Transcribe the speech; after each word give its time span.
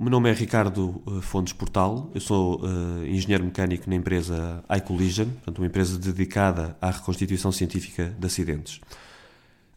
O 0.00 0.02
meu 0.02 0.12
nome 0.12 0.30
é 0.30 0.32
Ricardo 0.32 1.02
eh, 1.06 1.20
Fontes 1.20 1.52
Portal, 1.52 2.10
eu 2.14 2.22
sou 2.22 2.58
uh, 2.62 3.04
engenheiro 3.06 3.44
mecânico 3.44 3.84
na 3.86 3.96
empresa 3.96 4.64
iCollision, 4.78 5.26
portanto, 5.26 5.58
uma 5.58 5.66
empresa 5.66 5.98
dedicada 5.98 6.74
à 6.80 6.90
reconstituição 6.90 7.52
científica 7.52 8.16
de 8.18 8.26
acidentes. 8.26 8.80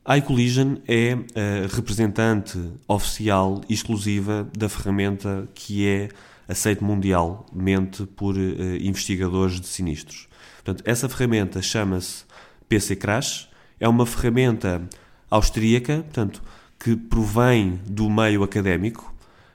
ICollision 0.07 0.77
é 0.87 1.11
a 1.11 1.75
representante 1.75 2.57
oficial 2.87 3.59
e 3.67 3.73
exclusiva 3.73 4.47
da 4.57 4.69
ferramenta 4.69 5.45
que 5.53 5.85
é 5.85 6.07
aceita 6.47 6.85
mundialmente 6.85 8.05
por 8.05 8.37
uh, 8.37 8.77
investigadores 8.79 9.59
de 9.59 9.67
sinistros. 9.67 10.29
Portanto, 10.63 10.85
essa 10.87 11.09
ferramenta 11.09 11.61
chama-se 11.61 12.23
PC 12.69 12.95
Crash, 12.95 13.49
é 13.77 13.89
uma 13.89 14.05
ferramenta 14.05 14.87
austríaca, 15.29 15.95
portanto, 15.97 16.41
que 16.79 16.95
provém 16.95 17.81
do 17.85 18.09
meio 18.09 18.41
académico, 18.41 19.12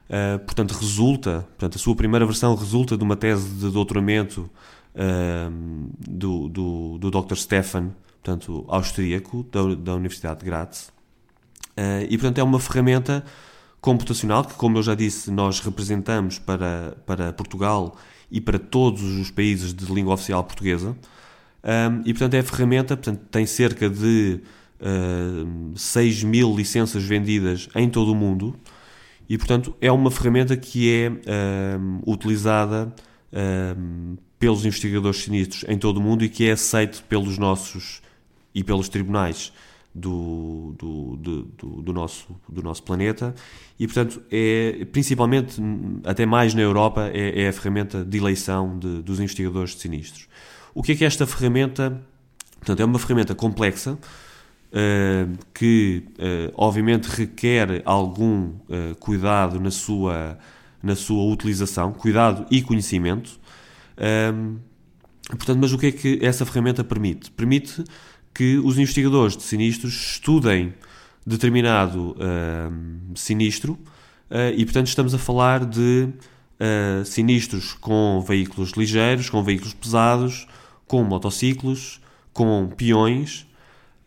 Uh, 0.08 0.38
portanto, 0.38 0.72
resulta, 0.72 1.46
portanto, 1.50 1.76
a 1.76 1.78
sua 1.78 1.94
primeira 1.94 2.24
versão 2.24 2.54
resulta 2.54 2.96
de 2.96 3.04
uma 3.04 3.14
tese 3.14 3.46
de 3.46 3.70
doutoramento 3.70 4.50
uh, 4.94 5.90
do, 5.98 6.48
do, 6.48 6.98
do 6.98 7.10
Dr. 7.10 7.34
Stefan, 7.36 7.90
portanto, 8.22 8.64
austríaco, 8.68 9.46
da, 9.52 9.74
da 9.74 9.94
Universidade 9.94 10.40
de 10.40 10.46
Graz. 10.46 10.90
Uh, 11.76 12.08
e, 12.08 12.16
portanto, 12.16 12.38
é 12.38 12.42
uma 12.42 12.58
ferramenta 12.58 13.22
computacional 13.82 14.44
que, 14.44 14.54
como 14.54 14.78
eu 14.78 14.82
já 14.82 14.94
disse, 14.94 15.30
nós 15.30 15.60
representamos 15.60 16.38
para, 16.38 16.96
para 17.04 17.32
Portugal 17.34 17.94
e 18.30 18.40
para 18.40 18.58
todos 18.58 19.02
os 19.02 19.30
países 19.30 19.74
de 19.74 19.92
língua 19.92 20.14
oficial 20.14 20.42
portuguesa. 20.42 20.96
e, 22.04 22.12
portanto, 22.12 22.34
é 22.34 22.38
a 22.40 22.42
ferramenta, 22.42 22.96
portanto, 22.96 23.20
tem 23.30 23.46
cerca 23.46 23.88
de 23.88 24.40
uh, 24.80 25.78
6 25.78 26.24
mil 26.24 26.54
licenças 26.54 27.04
vendidas 27.04 27.68
em 27.74 27.88
todo 27.88 28.12
o 28.12 28.14
mundo. 28.14 28.56
E, 29.28 29.36
portanto, 29.36 29.76
é 29.80 29.92
uma 29.92 30.10
ferramenta 30.10 30.56
que 30.56 30.90
é 30.90 31.10
um, 31.78 32.00
utilizada 32.06 32.92
um, 33.32 34.16
pelos 34.38 34.64
investigadores 34.64 35.22
sinistros 35.22 35.64
em 35.68 35.76
todo 35.76 35.98
o 35.98 36.00
mundo 36.00 36.24
e 36.24 36.28
que 36.28 36.48
é 36.48 36.52
aceito 36.52 37.02
pelos 37.08 37.36
nossos 37.36 38.00
e 38.54 38.64
pelos 38.64 38.88
tribunais 38.88 39.52
do, 39.94 40.74
do, 40.78 41.16
do, 41.16 41.82
do, 41.82 41.92
nosso, 41.92 42.28
do 42.48 42.62
nosso 42.62 42.82
planeta 42.82 43.34
e, 43.78 43.86
portanto, 43.86 44.22
é 44.30 44.86
principalmente, 44.92 45.60
até 46.04 46.24
mais 46.24 46.54
na 46.54 46.62
Europa, 46.62 47.10
é, 47.12 47.42
é 47.42 47.48
a 47.48 47.52
ferramenta 47.52 48.04
de 48.04 48.18
eleição 48.18 48.78
de, 48.78 49.02
dos 49.02 49.20
investigadores 49.20 49.74
de 49.74 49.80
sinistros. 49.80 50.28
O 50.74 50.82
que 50.82 50.92
é 50.92 50.94
que 50.94 51.04
esta 51.04 51.26
ferramenta? 51.26 52.00
Portanto, 52.58 52.80
é 52.80 52.84
uma 52.84 52.98
ferramenta 52.98 53.34
complexa, 53.34 53.98
uh, 54.68 55.38
que 55.54 56.04
uh, 56.18 56.52
obviamente 56.54 57.06
requer 57.06 57.82
algum 57.84 58.48
uh, 58.48 58.94
cuidado 58.98 59.60
na 59.60 59.70
sua, 59.70 60.38
na 60.82 60.94
sua 60.94 61.24
utilização, 61.32 61.92
cuidado 61.92 62.46
e 62.50 62.62
conhecimento. 62.62 63.38
portanto, 65.30 65.58
mas 65.58 65.72
o 65.72 65.78
que 65.78 65.86
é 65.86 65.92
que 65.92 66.18
essa 66.22 66.44
ferramenta 66.44 66.84
permite? 66.84 67.30
Permite 67.30 67.84
que 68.34 68.58
os 68.58 68.78
investigadores 68.78 69.36
de 69.36 69.42
sinistros 69.42 69.94
estudem 69.94 70.74
determinado 71.26 72.16
sinistro 73.14 73.78
e, 74.56 74.64
portanto, 74.64 74.86
estamos 74.86 75.12
a 75.12 75.18
falar 75.18 75.66
de 75.66 76.08
sinistros 77.04 77.74
com 77.74 78.24
veículos 78.26 78.70
ligeiros, 78.72 79.28
com 79.28 79.42
veículos 79.42 79.74
pesados, 79.74 80.46
com 80.86 81.02
motociclos, 81.02 82.00
com 82.32 82.68
peões 82.68 83.47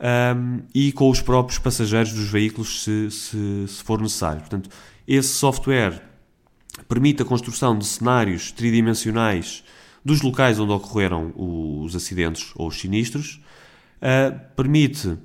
um, 0.02 0.62
e 0.74 0.92
com 0.92 1.10
os 1.10 1.22
próprios 1.22 1.60
passageiros 1.60 2.12
dos 2.12 2.30
veículos, 2.30 2.84
se, 2.84 3.12
se, 3.12 3.66
se, 3.68 3.84
for 3.84 4.02
necessário. 4.02 4.40
Portanto, 4.42 4.70
esse 5.08 5.30
software 5.30 6.02
permite 6.88 7.22
a 7.22 7.26
construção 7.26 7.78
de 7.78 7.86
cenários 7.86 8.52
tridimensionais 8.52 9.64
dos 10.04 10.22
locais 10.22 10.60
onde 10.60 10.72
ocorreram 10.72 11.32
os 11.36 11.96
acidentes 11.96 12.52
ou 12.56 12.68
os 12.68 12.80
sinistros, 12.80 13.40
uh, 14.02 14.40
permite 14.56 15.18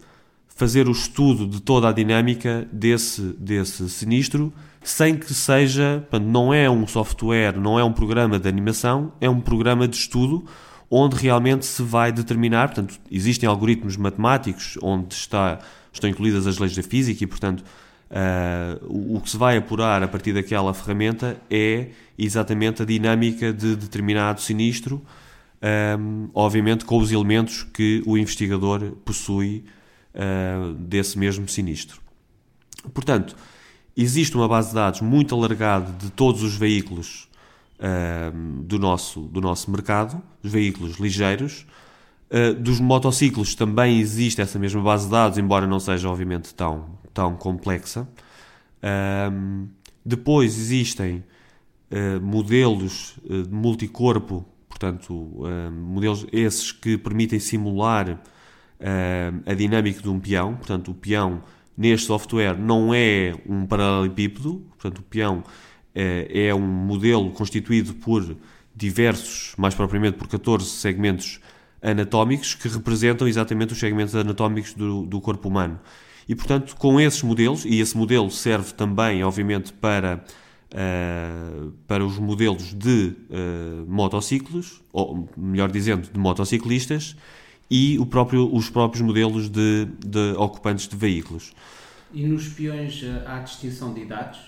fazer 0.48 0.88
o 0.88 0.92
estudo 0.92 1.46
de 1.46 1.60
toda 1.60 1.88
a 1.88 1.92
dinâmica 1.92 2.68
desse, 2.72 3.22
desse 3.38 3.88
sinistro 3.88 4.52
sem 4.82 5.16
que 5.16 5.34
seja, 5.34 6.06
não 6.22 6.54
é 6.54 6.70
um 6.70 6.86
software, 6.86 7.58
não 7.58 7.76
é 7.76 7.82
um 7.82 7.92
programa 7.92 8.38
de 8.38 8.48
animação, 8.48 9.12
é 9.20 9.28
um 9.28 9.40
programa 9.40 9.88
de 9.88 9.96
estudo 9.96 10.44
onde 10.90 11.16
realmente 11.16 11.66
se 11.66 11.82
vai 11.82 12.12
determinar, 12.12 12.68
portanto, 12.68 12.98
existem 13.10 13.48
algoritmos 13.48 13.96
matemáticos 13.96 14.78
onde 14.82 15.14
está, 15.14 15.58
estão 15.92 16.08
incluídas 16.08 16.46
as 16.46 16.58
leis 16.58 16.74
da 16.74 16.82
física 16.82 17.24
e, 17.24 17.26
portanto, 17.26 17.64
uh, 18.10 19.16
o 19.16 19.20
que 19.20 19.30
se 19.30 19.36
vai 19.36 19.56
apurar 19.56 20.02
a 20.02 20.08
partir 20.08 20.32
daquela 20.32 20.72
ferramenta 20.72 21.36
é 21.50 21.88
exatamente 22.16 22.82
a 22.82 22.84
dinâmica 22.84 23.52
de 23.52 23.74
determinado 23.74 24.40
sinistro, 24.40 25.02
um, 25.98 26.28
obviamente 26.34 26.84
com 26.84 26.98
os 26.98 27.10
elementos 27.10 27.64
que 27.64 28.02
o 28.06 28.16
investigador 28.16 28.92
possui 29.04 29.64
uh, 30.14 30.72
desse 30.74 31.18
mesmo 31.18 31.48
sinistro. 31.48 32.00
Portanto, 32.94 33.34
existe 33.96 34.36
uma 34.36 34.46
base 34.46 34.68
de 34.68 34.74
dados 34.74 35.00
muito 35.00 35.34
alargada 35.34 35.90
de 35.92 36.10
todos 36.10 36.42
os 36.42 36.54
veículos 36.54 37.28
do, 38.64 38.78
nosso, 38.78 39.20
do 39.20 39.40
nosso 39.40 39.70
mercado, 39.70 40.22
dos 40.42 40.52
veículos 40.52 40.96
ligeiros. 40.98 41.66
Uh, 42.28 42.54
dos 42.54 42.80
motociclos 42.80 43.54
também 43.54 44.00
existe 44.00 44.40
essa 44.40 44.58
mesma 44.58 44.82
base 44.82 45.04
de 45.04 45.12
dados, 45.12 45.38
embora 45.38 45.66
não 45.66 45.78
seja 45.78 46.08
obviamente 46.08 46.52
tão, 46.54 46.98
tão 47.14 47.36
complexa. 47.36 48.08
Depois 50.04 50.56
existem 50.56 51.24
uh, 51.90 52.20
modelos 52.20 53.16
de 53.24 53.50
multicorpo, 53.50 54.44
portanto, 54.68 55.40
modelos 55.72 56.26
esses 56.32 56.70
que 56.70 56.98
permitem 56.98 57.38
simular 57.38 58.20
a 59.46 59.54
dinâmica 59.54 60.02
de 60.02 60.08
um 60.08 60.20
peão. 60.20 60.54
Portanto, 60.54 60.90
o 60.90 60.94
peão 60.94 61.42
neste 61.76 62.06
software 62.06 62.58
não 62.58 62.92
é 62.92 63.34
um 63.48 63.66
paralelepípedo, 63.66 64.62
portanto, 64.78 64.98
o 64.98 65.02
peão 65.02 65.42
é, 65.96 66.48
é 66.48 66.54
um 66.54 66.60
modelo 66.60 67.30
constituído 67.30 67.94
por 67.94 68.36
diversos, 68.74 69.54
mais 69.56 69.74
propriamente 69.74 70.18
por 70.18 70.28
14 70.28 70.66
segmentos 70.66 71.40
anatómicos 71.80 72.54
que 72.54 72.68
representam 72.68 73.26
exatamente 73.26 73.72
os 73.72 73.78
segmentos 73.78 74.14
anatómicos 74.14 74.74
do, 74.74 75.06
do 75.06 75.20
corpo 75.20 75.48
humano. 75.48 75.80
E, 76.28 76.34
portanto, 76.34 76.76
com 76.76 77.00
esses 77.00 77.22
modelos, 77.22 77.64
e 77.64 77.80
esse 77.80 77.96
modelo 77.96 78.30
serve 78.30 78.74
também, 78.74 79.24
obviamente, 79.24 79.72
para, 79.72 80.22
uh, 80.72 81.72
para 81.86 82.04
os 82.04 82.18
modelos 82.18 82.74
de 82.74 83.14
uh, 83.30 83.86
motociclos, 83.88 84.82
ou 84.92 85.28
melhor 85.36 85.70
dizendo, 85.70 86.10
de 86.12 86.18
motociclistas, 86.18 87.16
e 87.70 87.98
o 87.98 88.06
próprio, 88.06 88.52
os 88.54 88.68
próprios 88.68 89.02
modelos 89.02 89.48
de, 89.48 89.86
de 90.04 90.34
ocupantes 90.36 90.86
de 90.88 90.96
veículos. 90.96 91.52
E 92.12 92.24
nos 92.26 92.48
peões 92.48 93.02
eh, 93.02 93.24
há 93.26 93.40
distinção 93.40 93.92
de 93.92 94.02
idades? 94.02 94.38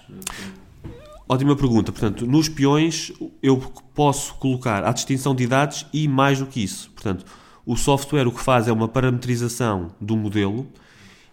Ótima 1.28 1.55
pergunta. 1.55 1.93
Portanto, 1.93 2.27
nos 2.27 2.49
peões 2.49 3.12
eu 3.43 3.59
posso 3.94 4.34
colocar 4.37 4.83
a 4.83 4.93
distinção 4.93 5.34
de 5.34 5.44
idades 5.44 5.84
e 5.93 6.09
mais 6.09 6.39
do 6.39 6.47
que 6.47 6.62
isso. 6.62 6.91
Portanto, 6.93 7.27
o 7.66 7.77
software 7.77 8.27
o 8.27 8.33
que 8.33 8.41
faz 8.41 8.66
é 8.66 8.72
uma 8.72 8.89
parametrização 8.89 9.89
do 10.00 10.16
modelo 10.16 10.66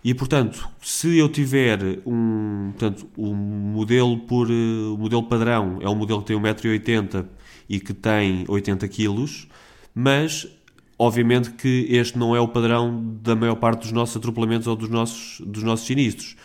e, 0.03 0.13
portanto, 0.13 0.67
se 0.81 1.17
eu 1.17 1.29
tiver 1.29 1.79
um, 2.05 2.71
portanto, 2.71 3.09
um 3.17 3.33
modelo 3.33 4.17
por 4.19 4.51
o 4.51 4.97
modelo 4.97 5.23
padrão 5.23 5.79
é 5.81 5.89
um 5.89 5.95
modelo 5.95 6.21
que 6.21 6.27
tem 6.27 6.37
1,80m 6.37 7.25
e 7.69 7.79
que 7.79 7.93
tem 7.93 8.43
80 8.49 8.87
kg, 8.89 9.25
mas 9.95 10.45
obviamente 10.99 11.51
que 11.51 11.87
este 11.89 12.17
não 12.17 12.35
é 12.35 12.39
o 12.39 12.47
padrão 12.49 13.17
da 13.23 13.35
maior 13.35 13.55
parte 13.55 13.83
dos 13.83 13.93
nossos 13.93 14.17
atropelamentos 14.17 14.67
ou 14.67 14.75
dos 14.75 14.89
nossos, 14.89 15.39
dos 15.39 15.63
nossos 15.63 15.87
sinistros. 15.87 16.35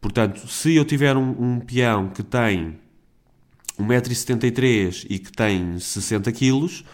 Portanto, 0.00 0.46
se 0.46 0.74
eu 0.76 0.84
tiver 0.84 1.16
um, 1.16 1.30
um 1.30 1.60
peão 1.60 2.10
que 2.10 2.22
tem 2.22 2.78
1,73m 3.80 5.06
e 5.08 5.18
que 5.18 5.32
tem 5.32 5.78
60 5.78 6.30
kg, 6.32 6.84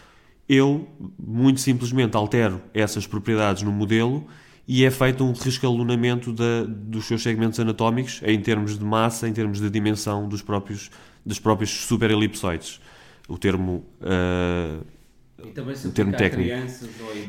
eu 0.49 0.88
muito 1.19 1.61
simplesmente 1.61 2.17
altero 2.17 2.62
essas 2.73 3.06
propriedades 3.06 3.62
no 3.62 3.73
modelo 3.73 4.27
e 4.69 4.85
é 4.85 4.91
feito 4.91 5.25
um 5.25 5.33
rescalonamento 5.33 6.33
da, 6.33 6.65
dos 6.67 7.06
seus 7.06 7.23
segmentos 7.23 7.59
anatómicos 7.61 8.21
em 8.25 8.41
termos 8.41 8.79
de 8.79 8.85
massa, 8.85 9.29
em 9.29 9.33
termos 9.33 9.61
de 9.61 9.71
dimensão 9.71 10.29
dos 10.29 10.43
próprios, 10.43 10.91
dos 11.25 11.38
próprios 11.38 11.71
superelipsoides. 11.71 12.81
O 13.29 13.39
termo, 13.39 13.85
uh, 14.00 14.85
o 15.85 15.91
termo 15.93 16.17
técnico. 16.17 16.50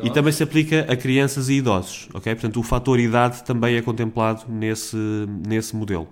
E 0.03 0.09
também 0.11 0.31
se 0.31 0.43
aplica 0.43 0.85
a 0.91 0.95
crianças 0.95 1.49
e 1.49 1.53
idosos. 1.53 2.07
Okay? 2.13 2.33
Portanto, 2.33 2.59
o 2.59 2.63
fator 2.63 2.99
idade 2.99 3.43
também 3.43 3.75
é 3.75 3.81
contemplado 3.81 4.45
nesse, 4.47 4.97
nesse 5.47 5.75
modelo. 5.75 6.07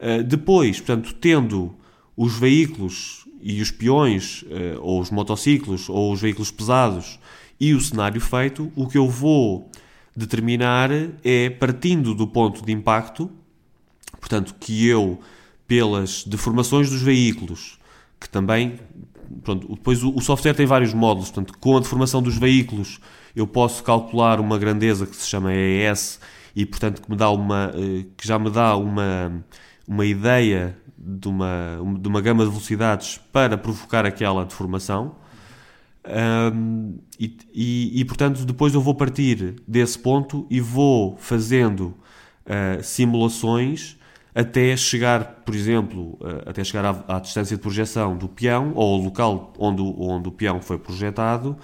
Uh, 0.00 0.22
depois, 0.22 0.80
portanto, 0.80 1.14
tendo 1.14 1.76
os 2.16 2.38
veículos 2.38 3.26
e 3.40 3.60
os 3.60 3.70
peões, 3.70 4.44
eh, 4.50 4.76
ou 4.80 5.00
os 5.00 5.10
motociclos, 5.10 5.88
ou 5.88 6.12
os 6.12 6.20
veículos 6.20 6.50
pesados 6.50 7.18
e 7.60 7.74
o 7.74 7.80
cenário 7.80 8.20
feito, 8.20 8.72
o 8.74 8.86
que 8.86 8.98
eu 8.98 9.08
vou 9.08 9.70
determinar 10.16 10.90
é, 11.22 11.50
partindo 11.50 12.14
do 12.14 12.26
ponto 12.26 12.64
de 12.64 12.72
impacto, 12.72 13.30
portanto, 14.20 14.54
que 14.58 14.86
eu 14.86 15.20
pelas 15.66 16.24
deformações 16.24 16.90
dos 16.90 17.02
veículos, 17.02 17.78
que 18.20 18.28
também. 18.28 18.78
Pronto, 19.42 19.66
depois 19.74 20.04
o, 20.04 20.20
software 20.20 20.54
tem 20.54 20.66
vários 20.66 20.94
módulos, 20.94 21.30
portanto, 21.30 21.58
com 21.58 21.76
a 21.76 21.80
deformação 21.80 22.22
dos 22.22 22.36
veículos 22.36 23.00
eu 23.34 23.46
posso 23.46 23.82
calcular 23.82 24.38
uma 24.38 24.58
grandeza 24.58 25.06
que 25.06 25.16
se 25.16 25.26
chama 25.26 25.52
EES 25.52 26.20
e, 26.54 26.64
portanto, 26.64 27.02
que, 27.02 27.10
me 27.10 27.16
dá 27.16 27.30
uma, 27.30 27.72
eh, 27.74 28.04
que 28.16 28.28
já 28.28 28.38
me 28.38 28.48
dá 28.48 28.76
uma, 28.76 29.44
uma 29.88 30.06
ideia 30.06 30.78
de 31.04 31.28
uma, 31.28 31.78
de 31.98 32.08
uma 32.08 32.20
gama 32.20 32.44
de 32.44 32.50
velocidades 32.50 33.20
para 33.32 33.58
provocar 33.58 34.06
aquela 34.06 34.44
deformação. 34.44 35.16
Um, 36.06 36.98
e, 37.18 37.36
e, 37.52 38.00
e, 38.00 38.04
portanto, 38.04 38.44
depois 38.44 38.74
eu 38.74 38.80
vou 38.80 38.94
partir 38.94 39.56
desse 39.66 39.98
ponto 39.98 40.46
e 40.50 40.60
vou 40.60 41.16
fazendo 41.16 41.94
uh, 42.46 42.82
simulações 42.82 43.96
até 44.34 44.76
chegar, 44.76 45.42
por 45.44 45.54
exemplo, 45.54 46.18
uh, 46.20 46.48
até 46.48 46.62
chegar 46.64 46.84
à, 46.84 47.16
à, 47.16 47.20
distância 47.20 47.56
de 47.56 47.62
projeção 47.62 48.16
do 48.16 48.28
peão 48.28 48.72
ou 48.74 48.94
ao 48.94 49.00
local 49.00 49.52
onde, 49.58 49.80
onde 49.82 50.28
o 50.28 50.32
peão 50.32 50.60
foi 50.60 50.78
projetado. 50.78 51.56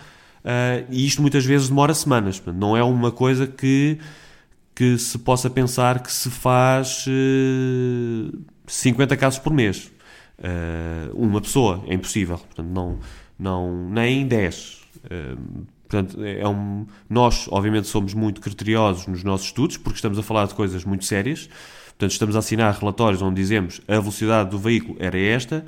Uh, 0.42 0.86
e 0.88 1.06
isto 1.06 1.20
muitas 1.20 1.44
vezes 1.44 1.68
demora 1.68 1.92
semanas. 1.92 2.42
Não 2.46 2.76
é 2.76 2.82
uma 2.82 3.10
coisa 3.10 3.46
que, 3.46 3.98
que 4.74 4.96
se 4.96 5.18
possa 5.18 5.50
pensar 5.50 6.02
que 6.02 6.10
se 6.10 6.30
faz 6.30 7.04
50 8.72 9.16
casos 9.16 9.38
por 9.38 9.52
mês. 9.52 9.90
uma 11.14 11.40
pessoa, 11.40 11.84
é 11.86 11.94
impossível. 11.94 12.38
Portanto, 12.38 12.68
não 12.68 12.98
não, 13.40 13.88
nem 13.88 14.26
10. 14.26 14.82
Uh, 14.96 15.66
portanto, 15.88 16.22
é 16.22 16.46
um, 16.46 16.86
nós, 17.08 17.48
obviamente, 17.50 17.88
somos 17.88 18.12
muito 18.12 18.40
criteriosos 18.40 19.06
nos 19.06 19.24
nossos 19.24 19.46
estudos, 19.46 19.78
porque 19.78 19.96
estamos 19.96 20.18
a 20.18 20.22
falar 20.22 20.46
de 20.46 20.54
coisas 20.54 20.84
muito 20.84 21.06
sérias. 21.06 21.48
Portanto, 21.88 22.12
estamos 22.12 22.36
a 22.36 22.40
assinar 22.40 22.74
relatórios 22.78 23.22
onde 23.22 23.40
dizemos 23.40 23.80
a 23.88 23.98
velocidade 23.98 24.50
do 24.50 24.58
veículo 24.58 24.96
era 25.00 25.18
esta 25.18 25.64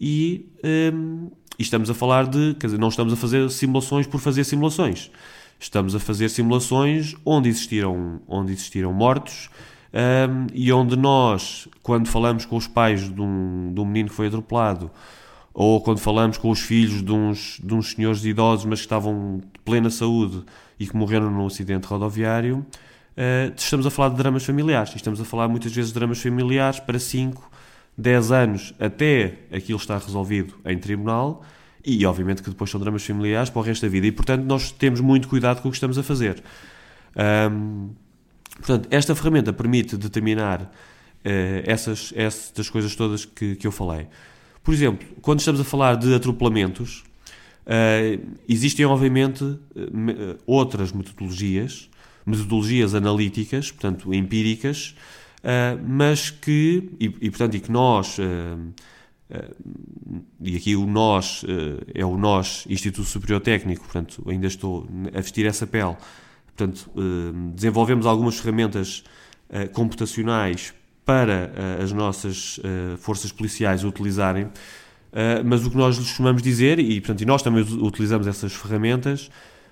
e, 0.00 0.46
um, 0.92 1.30
e 1.58 1.62
estamos 1.62 1.90
a 1.90 1.94
falar 1.94 2.26
de. 2.26 2.54
Quer 2.54 2.68
dizer, 2.68 2.78
não 2.78 2.88
estamos 2.88 3.12
a 3.12 3.16
fazer 3.16 3.50
simulações 3.50 4.06
por 4.06 4.20
fazer 4.20 4.44
simulações. 4.44 5.10
Estamos 5.60 5.94
a 5.96 5.98
fazer 5.98 6.28
simulações 6.28 7.16
onde 7.24 7.48
existiram, 7.48 8.20
onde 8.28 8.52
existiram 8.52 8.92
mortos 8.92 9.50
um, 9.92 10.46
e 10.52 10.72
onde 10.72 10.96
nós, 10.96 11.68
quando 11.82 12.08
falamos 12.08 12.44
com 12.44 12.56
os 12.56 12.66
pais 12.66 13.12
de 13.12 13.20
um, 13.20 13.72
de 13.72 13.80
um 13.80 13.84
menino 13.84 14.08
que 14.10 14.14
foi 14.14 14.26
atropelado 14.26 14.90
ou 15.60 15.80
quando 15.80 15.98
falamos 15.98 16.38
com 16.38 16.50
os 16.50 16.60
filhos 16.60 17.02
de 17.02 17.10
uns, 17.10 17.60
de 17.62 17.74
uns 17.74 17.90
senhores 17.90 18.24
idosos, 18.24 18.64
mas 18.64 18.78
que 18.78 18.86
estavam 18.86 19.38
de 19.38 19.58
plena 19.64 19.90
saúde 19.90 20.44
e 20.78 20.86
que 20.86 20.96
morreram 20.96 21.30
num 21.30 21.46
acidente 21.46 21.84
rodoviário, 21.86 22.58
uh, 22.58 23.52
estamos 23.56 23.84
a 23.84 23.90
falar 23.90 24.10
de 24.10 24.16
dramas 24.16 24.44
familiares. 24.44 24.94
Estamos 24.94 25.20
a 25.20 25.24
falar 25.24 25.48
muitas 25.48 25.72
vezes 25.72 25.90
de 25.90 25.98
dramas 25.98 26.22
familiares 26.22 26.78
para 26.78 26.98
5, 26.98 27.50
10 27.96 28.30
anos 28.30 28.74
até 28.78 29.38
aquilo 29.50 29.78
estar 29.78 29.98
resolvido 29.98 30.54
em 30.64 30.78
tribunal 30.78 31.42
e, 31.84 32.06
obviamente, 32.06 32.40
que 32.40 32.50
depois 32.50 32.70
são 32.70 32.78
dramas 32.78 33.04
familiares 33.04 33.50
para 33.50 33.58
o 33.58 33.62
resto 33.62 33.82
da 33.82 33.88
vida. 33.88 34.06
E, 34.06 34.12
portanto, 34.12 34.44
nós 34.44 34.70
temos 34.70 35.00
muito 35.00 35.26
cuidado 35.26 35.60
com 35.60 35.68
o 35.68 35.72
que 35.72 35.76
estamos 35.76 35.98
a 35.98 36.04
fazer. 36.04 36.40
Um, 37.50 37.90
portanto, 38.58 38.88
esta 38.90 39.14
ferramenta 39.14 39.52
permite 39.52 39.96
determinar 39.96 40.62
uh, 40.62 40.68
essas, 41.64 42.12
essas 42.14 42.68
coisas 42.68 42.94
todas 42.94 43.24
que, 43.24 43.56
que 43.56 43.66
eu 43.66 43.72
falei. 43.72 44.06
Por 44.62 44.74
exemplo, 44.74 45.06
quando 45.22 45.38
estamos 45.38 45.60
a 45.60 45.64
falar 45.64 45.96
de 45.96 46.14
atropelamentos, 46.14 47.04
uh, 47.66 48.36
existem 48.48 48.84
obviamente 48.84 49.44
uh, 49.44 49.58
outras 50.46 50.92
metodologias, 50.92 51.88
metodologias 52.26 52.94
analíticas, 52.94 53.70
portanto 53.70 54.12
empíricas, 54.12 54.94
mas 55.86 56.30
que, 56.30 56.90
e, 57.00 57.04
e, 57.06 57.30
portanto, 57.30 57.54
e 57.56 57.60
que 57.60 57.70
nós, 57.70 58.18
e 60.40 60.56
aqui 60.56 60.76
o 60.76 60.84
nós 60.84 61.42
é 61.94 62.04
o 62.04 62.18
nós 62.18 62.66
Instituto 62.68 63.08
Superior 63.08 63.40
Técnico, 63.40 63.84
portanto 63.84 64.22
ainda 64.28 64.46
estou 64.46 64.86
a 65.14 65.20
vestir 65.22 65.46
essa 65.46 65.66
pele, 65.66 65.96
portanto 66.58 66.90
desenvolvemos 67.54 68.04
algumas 68.04 68.38
ferramentas 68.38 69.04
computacionais 69.72 70.74
para 71.04 71.50
uh, 71.78 71.82
as 71.82 71.92
nossas 71.92 72.60
forças 72.98 73.32
policiais 73.32 73.84
utilizarem, 73.84 74.48
mas 75.46 75.64
o 75.64 75.70
que 75.70 75.76
nós 75.76 75.96
lhes 75.96 76.08
costumamos 76.08 76.42
dizer, 76.42 76.78
e, 76.78 77.00
portanto, 77.00 77.22
e 77.22 77.24
nós 77.24 77.40
também 77.40 77.62
utilizamos 77.62 78.26
essas 78.26 78.52
ferramentas, 78.52 79.30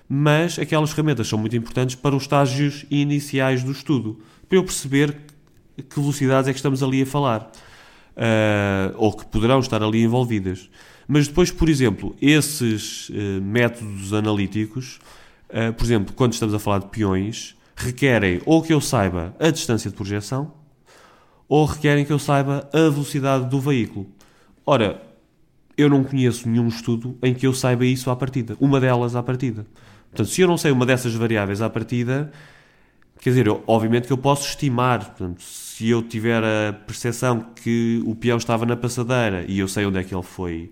mas 0.09 0.57
aquelas 0.57 0.89
ferramentas 0.89 1.27
são 1.27 1.37
muito 1.37 1.55
importantes 1.55 1.95
para 1.95 2.15
os 2.15 2.23
estágios 2.23 2.85
iniciais 2.89 3.63
do 3.63 3.71
estudo, 3.71 4.19
para 4.49 4.57
eu 4.57 4.63
perceber 4.63 5.15
que 5.89 5.99
velocidades 5.99 6.47
é 6.49 6.53
que 6.53 6.57
estamos 6.57 6.81
ali 6.81 7.03
a 7.03 7.05
falar, 7.05 7.51
ou 8.95 9.13
que 9.13 9.27
poderão 9.27 9.59
estar 9.59 9.83
ali 9.83 10.01
envolvidas. 10.01 10.69
Mas 11.07 11.27
depois, 11.27 11.51
por 11.51 11.69
exemplo, 11.69 12.15
esses 12.19 13.11
métodos 13.43 14.11
analíticos, 14.11 14.99
por 15.77 15.83
exemplo, 15.83 16.13
quando 16.13 16.33
estamos 16.33 16.53
a 16.53 16.59
falar 16.59 16.79
de 16.79 16.87
peões, 16.87 17.55
requerem 17.75 18.41
ou 18.45 18.61
que 18.61 18.73
eu 18.73 18.81
saiba 18.81 19.35
a 19.39 19.49
distância 19.49 19.89
de 19.89 19.95
projeção, 19.95 20.53
ou 21.47 21.65
requerem 21.65 22.03
que 22.03 22.11
eu 22.11 22.19
saiba 22.19 22.69
a 22.73 22.89
velocidade 22.89 23.49
do 23.49 23.59
veículo. 23.59 24.07
Ora, 24.65 25.01
eu 25.77 25.89
não 25.89 26.03
conheço 26.03 26.49
nenhum 26.49 26.67
estudo 26.67 27.17
em 27.21 27.33
que 27.33 27.45
eu 27.45 27.53
saiba 27.53 27.85
isso 27.85 28.09
à 28.09 28.15
partida, 28.15 28.57
uma 28.59 28.79
delas 28.79 29.15
à 29.15 29.23
partida. 29.23 29.65
Portanto, 30.09 30.29
se 30.29 30.41
eu 30.41 30.47
não 30.47 30.57
sei 30.57 30.71
uma 30.71 30.85
dessas 30.85 31.13
variáveis 31.13 31.61
à 31.61 31.69
partida, 31.69 32.31
quer 33.21 33.29
dizer, 33.29 33.47
eu, 33.47 33.63
obviamente 33.67 34.07
que 34.07 34.13
eu 34.13 34.17
posso 34.17 34.47
estimar, 34.49 35.05
portanto, 35.05 35.41
se 35.41 35.87
eu 35.87 36.01
tiver 36.01 36.43
a 36.43 36.73
percepção 36.73 37.45
que 37.55 38.01
o 38.05 38.15
peão 38.15 38.37
estava 38.37 38.65
na 38.65 38.75
passadeira 38.75 39.45
e 39.47 39.59
eu 39.59 39.67
sei 39.67 39.85
onde 39.85 39.99
é 39.99 40.03
que 40.03 40.13
ele 40.13 40.23
foi 40.23 40.71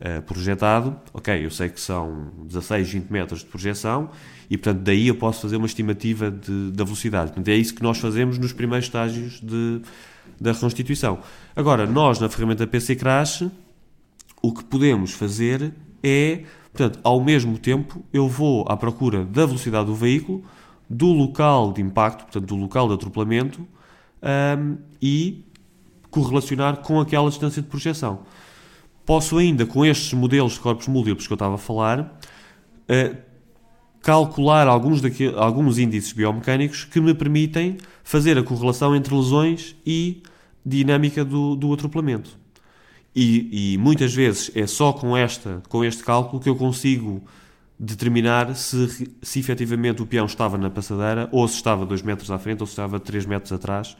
uh, 0.00 0.22
projetado, 0.22 0.96
ok, 1.12 1.44
eu 1.44 1.50
sei 1.50 1.68
que 1.68 1.80
são 1.80 2.32
16, 2.44 2.90
20 2.90 3.10
metros 3.10 3.40
de 3.40 3.46
projeção 3.46 4.10
e, 4.50 4.56
portanto, 4.56 4.82
daí 4.82 5.08
eu 5.08 5.14
posso 5.14 5.42
fazer 5.42 5.56
uma 5.56 5.66
estimativa 5.66 6.30
de, 6.30 6.70
da 6.72 6.84
velocidade. 6.84 7.28
Portanto, 7.28 7.48
é 7.48 7.54
isso 7.54 7.74
que 7.74 7.82
nós 7.82 7.98
fazemos 7.98 8.38
nos 8.38 8.52
primeiros 8.52 8.86
estágios 8.86 9.40
de, 9.40 9.80
da 10.40 10.52
reconstituição. 10.52 11.20
Agora, 11.56 11.86
nós 11.86 12.20
na 12.20 12.28
ferramenta 12.28 12.66
PC 12.66 12.96
Crash, 12.96 13.44
o 14.42 14.52
que 14.52 14.64
podemos 14.64 15.12
fazer 15.12 15.72
é, 16.02 16.42
portanto, 16.72 17.00
ao 17.02 17.22
mesmo 17.22 17.58
tempo, 17.58 18.04
eu 18.12 18.28
vou 18.28 18.64
à 18.68 18.76
procura 18.76 19.24
da 19.24 19.46
velocidade 19.46 19.86
do 19.86 19.94
veículo, 19.94 20.44
do 20.88 21.06
local 21.06 21.72
de 21.72 21.80
impacto, 21.80 22.24
portanto, 22.24 22.46
do 22.46 22.56
local 22.56 22.88
de 22.88 22.94
atropelamento 22.94 23.66
um, 24.22 24.76
e 25.00 25.44
correlacionar 26.10 26.78
com 26.78 27.00
aquela 27.00 27.28
distância 27.28 27.62
de 27.62 27.68
projeção. 27.68 28.20
Posso 29.06 29.36
ainda, 29.36 29.66
com 29.66 29.84
estes 29.84 30.12
modelos 30.14 30.54
de 30.54 30.60
corpos 30.60 30.88
múltiplos 30.88 31.26
que 31.26 31.32
eu 31.32 31.36
estava 31.36 31.56
a 31.56 31.58
falar, 31.58 32.00
uh, 32.00 33.16
calcular 34.02 34.66
alguns, 34.66 35.00
daquilo, 35.00 35.38
alguns 35.38 35.78
índices 35.78 36.12
biomecânicos 36.12 36.84
que 36.84 37.00
me 37.00 37.14
permitem 37.14 37.78
fazer 38.02 38.38
a 38.38 38.42
correlação 38.42 38.94
entre 38.94 39.14
lesões 39.14 39.74
e 39.84 40.22
dinâmica 40.64 41.24
do, 41.24 41.54
do 41.54 41.72
atropelamento. 41.72 42.30
E, 43.14 43.74
e, 43.74 43.78
muitas 43.78 44.12
vezes 44.12 44.50
é 44.54 44.66
só 44.66 44.92
com, 44.92 45.16
esta, 45.16 45.62
com 45.68 45.84
este 45.84 46.02
cálculo 46.02 46.42
que 46.42 46.48
eu 46.48 46.56
consigo 46.56 47.22
determinar 47.78 48.54
se, 48.56 49.10
se 49.22 49.38
efetivamente 49.38 50.02
o 50.02 50.06
peão 50.06 50.26
estava 50.26 50.58
na 50.58 50.68
passadeira, 50.68 51.28
ou 51.30 51.46
se 51.46 51.54
estava 51.54 51.86
2 51.86 52.02
metros 52.02 52.30
à 52.30 52.38
frente, 52.38 52.60
ou 52.60 52.66
se 52.66 52.72
estava 52.72 52.98
3 52.98 53.26
metros 53.26 53.52
atrás, 53.52 53.96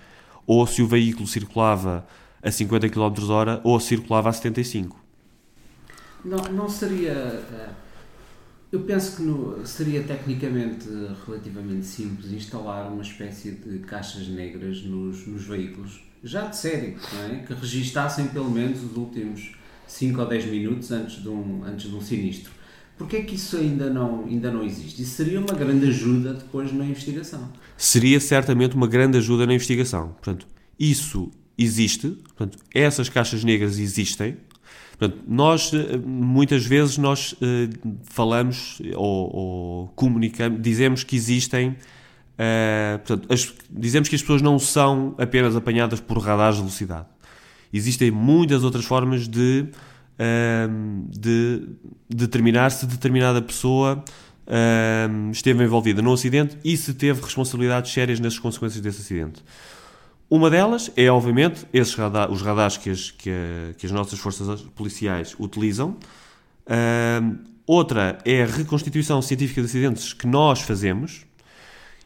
ou 0.47 0.67
se 0.67 0.83
o 0.83 0.87
veículo 0.87 1.27
circulava 1.27 2.07
a 2.45 2.51
50 2.51 2.89
km 2.89 3.31
hora, 3.31 3.61
ou 3.65 3.81
circulava 3.81 4.29
a 4.29 4.33
75. 4.33 5.03
Não, 6.25 6.39
não 6.53 6.69
seria 6.69 7.11
eh, 7.13 7.71
eu 8.75 8.81
penso 8.81 9.15
que 9.15 9.23
no, 9.23 9.65
seria 9.65 10.03
tecnicamente 10.03 10.89
relativamente 11.25 11.87
simples 11.87 12.33
instalar 12.33 12.93
uma 12.93 13.03
espécie 13.03 13.53
de 13.53 13.79
caixas 13.79 14.27
negras 14.27 14.83
nos, 14.83 15.29
nos 15.29 15.45
veículos, 15.45 16.03
já 16.25 16.47
de 16.47 16.57
série, 16.57 16.97
é? 17.31 17.37
que 17.47 17.55
registassem 17.55 18.27
pelo 18.27 18.51
menos 18.51 18.83
os 18.83 18.97
últimos 18.97 19.55
5 19.87 20.21
ou 20.21 20.27
10 20.27 20.47
minutos 20.47 20.91
antes 20.91 21.23
de 21.23 21.29
um, 21.29 21.63
antes 21.63 21.89
de 21.89 21.95
um 21.95 22.01
sinistro. 22.01 22.51
Porquê 22.99 23.19
é 23.19 23.23
que 23.23 23.37
isso 23.37 23.57
ainda 23.57 23.89
não, 23.89 24.25
ainda 24.25 24.51
não 24.51 24.65
existe? 24.65 25.03
Isso 25.03 25.15
seria 25.15 25.39
uma 25.39 25.55
grande 25.55 25.87
ajuda 25.87 26.35
depois 26.35 26.73
na 26.73 26.85
investigação. 26.85 27.53
Seria 27.77 28.19
certamente 28.19 28.75
uma 28.75 28.89
grande 28.89 29.19
ajuda 29.19 29.47
na 29.47 29.55
investigação. 29.55 30.09
Portanto, 30.09 30.49
isso 30.77 31.31
existe, 31.57 32.09
portanto, 32.09 32.59
essas 32.75 33.09
caixas 33.09 33.45
negras 33.45 33.79
existem, 33.79 34.37
Portanto, 34.99 35.25
nós, 35.27 35.73
eh, 35.75 35.97
muitas 35.97 36.65
vezes, 36.65 36.99
nós 36.99 37.33
uh, 37.33 37.37
falamos 38.05 38.81
ou, 38.95 39.37
ou, 39.37 39.89
comunicamos, 39.89 40.63
dizemos 40.63 41.03
que 41.03 41.17
existem, 41.17 41.71
uh, 41.71 42.99
portanto, 43.05 43.33
as, 43.33 43.53
dizemos 43.71 44.09
que 44.09 44.15
as 44.15 44.21
pessoas 44.21 44.41
não 44.41 44.59
são 44.59 45.15
apenas 45.19 45.57
apanhadas 45.57 46.01
por 46.01 46.19
radares 46.19 46.57
de 46.57 46.63
velocidade. 46.63 47.07
Existem 47.73 48.11
muitas 48.11 48.63
outras 48.63 48.85
formas 48.85 49.27
de, 49.27 49.67
uh, 49.67 51.09
de 51.11 51.63
determinar 52.09 52.71
se 52.71 52.87
determinada 52.87 53.43
pessoa 53.43 54.03
esteve 55.33 55.65
envolvida 55.65 56.03
num 56.03 56.13
acidente 56.13 56.59
e 56.63 56.77
se 56.77 56.93
teve 56.93 57.23
responsabilidades 57.23 57.91
sérias 57.91 58.21
nas 58.21 58.39
consequências 58.39 58.83
desse 58.83 59.01
acidente. 59.01 59.43
Uma 60.29 60.49
delas 60.49 60.91
é, 60.97 61.11
obviamente, 61.11 61.67
esses 61.73 61.95
radar, 61.95 62.31
os 62.31 62.41
radares 62.41 62.77
que 62.77 62.91
as, 62.91 63.11
que, 63.11 63.31
a, 63.31 63.75
que 63.75 63.87
as 63.87 63.93
nossas 63.93 64.19
forças 64.19 64.63
policiais 64.75 65.37
utilizam. 65.39 65.97
Uh, 66.67 67.39
outra 67.67 68.19
é 68.25 68.43
a 68.43 68.47
reconstituição 68.47 69.21
científica 69.21 69.61
de 69.61 69.67
acidentes 69.67 70.13
que 70.13 70.27
nós 70.27 70.61
fazemos. 70.61 71.27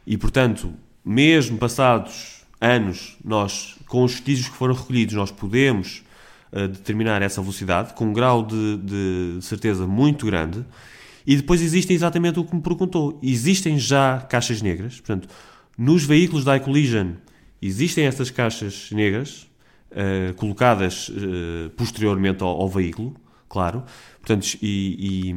E, 0.05 0.17
portanto, 0.17 0.73
mesmo 1.03 1.57
passados 1.57 2.43
anos, 2.59 3.17
nós, 3.23 3.77
com 3.87 4.03
os 4.03 4.11
vestígios 4.11 4.49
que 4.49 4.55
foram 4.55 4.73
recolhidos, 4.73 5.15
nós 5.15 5.31
podemos 5.31 6.03
uh, 6.51 6.67
determinar 6.67 7.21
essa 7.21 7.41
velocidade 7.41 7.93
com 7.93 8.05
um 8.05 8.13
grau 8.13 8.45
de, 8.45 8.77
de 8.77 9.37
certeza 9.41 9.87
muito 9.87 10.25
grande. 10.25 10.65
E 11.25 11.37
depois 11.37 11.61
existem 11.61 11.95
exatamente 11.95 12.37
o 12.37 12.43
que 12.43 12.53
me 12.53 12.61
perguntou. 12.61 13.17
Existem 13.23 13.79
já 13.79 14.19
caixas 14.29 14.61
negras. 14.61 14.99
Portanto, 14.99 15.29
nos 15.77 16.03
veículos 16.03 16.43
da 16.43 16.57
iCollision 16.57 17.13
existem 17.61 18.05
estas 18.05 18.29
caixas 18.29 18.89
negras 18.91 19.49
uh, 19.91 20.33
colocadas 20.35 21.09
uh, 21.09 21.69
posteriormente 21.71 22.43
ao, 22.43 22.49
ao, 22.49 22.69
veículo, 22.69 23.15
claro. 23.47 23.83
Portanto, 24.17 24.57
e, 24.61 25.33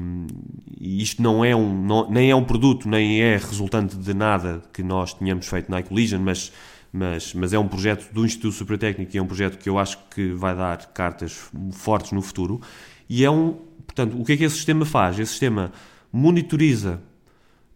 e, 0.80 1.02
isto 1.02 1.22
não 1.22 1.44
é 1.44 1.54
um, 1.54 1.82
não, 1.82 2.10
nem 2.10 2.30
é 2.30 2.36
um 2.36 2.44
produto, 2.44 2.88
nem 2.88 3.22
é 3.22 3.36
resultante 3.36 3.96
de 3.96 4.14
nada 4.14 4.62
que 4.72 4.82
nós 4.82 5.14
tenhamos 5.14 5.46
feito 5.46 5.70
na 5.70 5.80
iCollision, 5.80 6.20
mas, 6.20 6.52
mas, 6.92 7.32
mas 7.34 7.52
é 7.52 7.58
um 7.58 7.68
projeto 7.68 8.12
do 8.12 8.24
Instituto 8.24 8.54
Superior 8.54 8.78
Técnico 8.78 9.14
e 9.14 9.18
é 9.18 9.22
um 9.22 9.26
projeto 9.26 9.58
que 9.58 9.68
eu 9.68 9.78
acho 9.78 9.98
que 10.10 10.30
vai 10.30 10.54
dar 10.54 10.86
cartas 10.92 11.50
fortes 11.72 12.12
no 12.12 12.20
futuro. 12.20 12.60
E 13.08 13.24
é 13.24 13.30
um, 13.30 13.52
portanto, 13.86 14.20
o 14.20 14.24
que 14.24 14.32
é 14.32 14.36
que 14.36 14.44
esse 14.44 14.56
sistema 14.56 14.84
faz? 14.84 15.18
Esse 15.18 15.30
sistema 15.30 15.72
monitoriza 16.12 17.00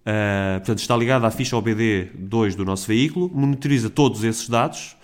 Uh, 0.07 0.61
portanto, 0.61 0.79
está 0.79 0.97
ligado 0.97 1.25
à 1.25 1.33
ficha 1.33 1.57
OBD2 1.57 2.55
do 2.55 2.65
nosso 2.65 2.87
veículo, 2.87 3.29
monitoriza 3.35 3.91
todos 3.91 4.23
esses 4.23 4.49
dados 4.49 4.97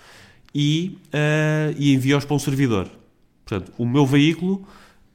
e, 0.55 0.97
uh, 1.09 1.75
e 1.77 1.93
envia-os 1.93 2.25
para 2.25 2.37
um 2.37 2.39
servidor. 2.39 2.89
Portanto, 3.45 3.73
o 3.77 3.85
meu 3.85 4.07
veículo, 4.07 4.65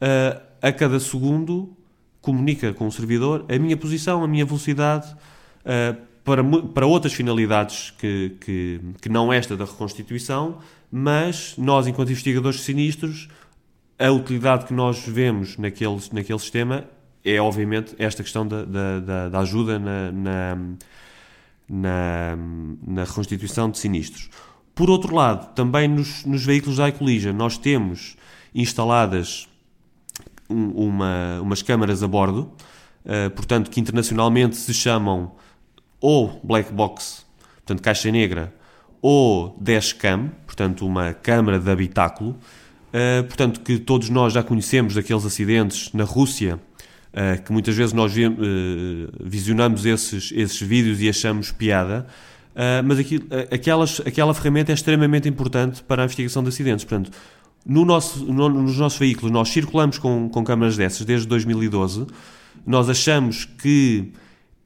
uh, 0.01 0.41
a 0.61 0.73
cada 0.73 0.99
segundo, 0.99 1.73
comunica 2.19 2.73
com 2.73 2.85
o 2.85 2.91
servidor 2.91 3.45
a 3.47 3.57
minha 3.57 3.77
posição, 3.77 4.25
a 4.25 4.27
minha 4.27 4.43
velocidade, 4.45 5.15
para, 6.23 6.43
para 6.73 6.85
outras 6.85 7.13
finalidades 7.13 7.91
que, 7.91 8.35
que, 8.41 8.81
que 9.01 9.07
não 9.07 9.31
esta 9.31 9.55
da 9.55 9.63
reconstituição, 9.63 10.57
mas 10.91 11.53
nós, 11.57 11.87
enquanto 11.87 12.09
investigadores 12.09 12.61
sinistros, 12.61 13.29
a 13.99 14.11
utilidade 14.11 14.65
que 14.65 14.73
nós 14.73 14.99
vemos 15.07 15.57
naquele, 15.57 15.97
naquele 16.11 16.39
sistema 16.39 16.85
é 17.23 17.39
obviamente 17.41 17.95
esta 17.97 18.23
questão 18.23 18.47
da, 18.47 18.63
da, 18.65 19.29
da 19.29 19.39
ajuda 19.39 19.77
na, 19.77 20.11
na, 20.11 20.57
na, 21.67 22.37
na, 22.85 23.03
reconstituição 23.03 23.69
de 23.69 23.77
sinistros. 23.77 24.29
Por 24.73 24.89
outro 24.89 25.13
lado, 25.13 25.53
também 25.53 25.87
nos, 25.87 26.23
nos 26.25 26.45
veículos 26.45 26.77
da 26.77 26.89
iCollision 26.89 27.33
nós 27.33 27.57
temos 27.57 28.15
instaladas 28.53 29.47
uma, 30.49 31.39
umas 31.41 31.61
câmaras 31.61 32.01
a 32.01 32.07
bordo, 32.07 32.51
uh, 33.05 33.29
portanto, 33.31 33.69
que 33.69 33.79
internacionalmente 33.79 34.55
se 34.55 34.73
chamam 34.73 35.33
ou 35.99 36.39
black 36.43 36.71
box, 36.71 37.25
portanto, 37.57 37.81
caixa 37.81 38.11
negra, 38.11 38.53
ou 39.01 39.57
dashcam, 39.59 40.31
portanto, 40.45 40.85
uma 40.85 41.13
câmara 41.13 41.59
de 41.59 41.69
habitáculo, 41.69 42.31
uh, 42.31 43.23
portanto, 43.25 43.61
que 43.61 43.77
todos 43.77 44.09
nós 44.09 44.33
já 44.33 44.43
conhecemos 44.43 44.95
daqueles 44.95 45.25
acidentes 45.25 45.91
na 45.93 46.03
Rússia, 46.03 46.59
uh, 47.17 47.41
que 47.41 47.51
muitas 47.51 47.75
vezes 47.75 47.93
nós 47.93 48.13
uh, 48.13 48.17
visionamos 49.19 49.85
esses, 49.85 50.31
esses 50.35 50.61
vídeos 50.61 51.01
e 51.01 51.09
achamos 51.09 51.51
piada, 51.51 52.05
uh, 52.51 52.85
mas 52.85 52.99
aquelas, 53.51 54.01
aquela 54.05 54.33
ferramenta 54.33 54.71
é 54.71 54.75
extremamente 54.75 55.27
importante 55.27 55.83
para 55.83 56.03
a 56.03 56.05
investigação 56.05 56.43
de 56.43 56.49
acidentes. 56.49 56.85
Portanto, 56.85 57.11
no 57.65 57.83
nosso, 57.83 58.23
no, 58.25 58.47
nos 58.47 58.77
nossos 58.77 58.99
veículos, 58.99 59.31
nós 59.31 59.49
circulamos 59.49 59.97
com, 59.97 60.29
com 60.29 60.43
câmaras 60.43 60.77
dessas 60.77 61.05
desde 61.05 61.27
2012, 61.27 62.05
nós 62.65 62.89
achamos 62.89 63.45
que 63.45 64.11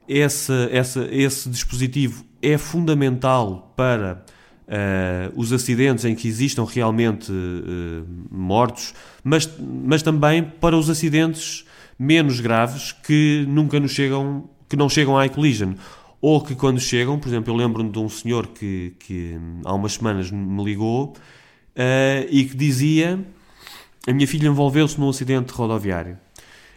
essa, 0.08 0.70
esse 1.12 1.50
dispositivo 1.50 2.26
é 2.42 2.58
fundamental 2.58 3.74
para 3.76 4.24
Uh, 4.72 5.28
os 5.36 5.52
acidentes 5.52 6.06
em 6.06 6.16
que 6.16 6.30
existam 6.30 6.64
realmente 6.64 7.30
uh, 7.30 8.08
mortos, 8.32 8.94
mas, 9.22 9.50
mas 9.60 10.02
também 10.02 10.42
para 10.42 10.78
os 10.78 10.90
acidentes 10.90 11.66
menos 12.02 12.40
graves 12.40 12.92
que 12.92 13.46
nunca 13.48 13.80
nos 13.80 13.92
chegam, 13.92 14.50
que 14.68 14.76
não 14.76 14.90
chegam 14.90 15.16
à 15.16 15.28
iCollision. 15.28 15.76
Ou 16.20 16.42
que 16.42 16.56
quando 16.56 16.80
chegam, 16.80 17.20
por 17.20 17.28
exemplo, 17.28 17.54
eu 17.54 17.56
lembro-me 17.56 17.92
de 17.92 18.00
um 18.00 18.10
senhor 18.10 18.48
que, 18.48 18.96
que 19.00 19.38
há 19.64 19.74
umas 19.74 19.94
semanas 19.94 20.32
me 20.32 20.64
ligou 20.64 21.14
uh, 21.76 22.28
e 22.28 22.46
que 22.46 22.58
dizia: 22.58 23.24
A 24.08 24.14
minha 24.14 24.28
filha 24.28 24.48
envolveu-se 24.48 25.00
num 25.00 25.10
acidente 25.10 25.52
rodoviário. 25.52 26.18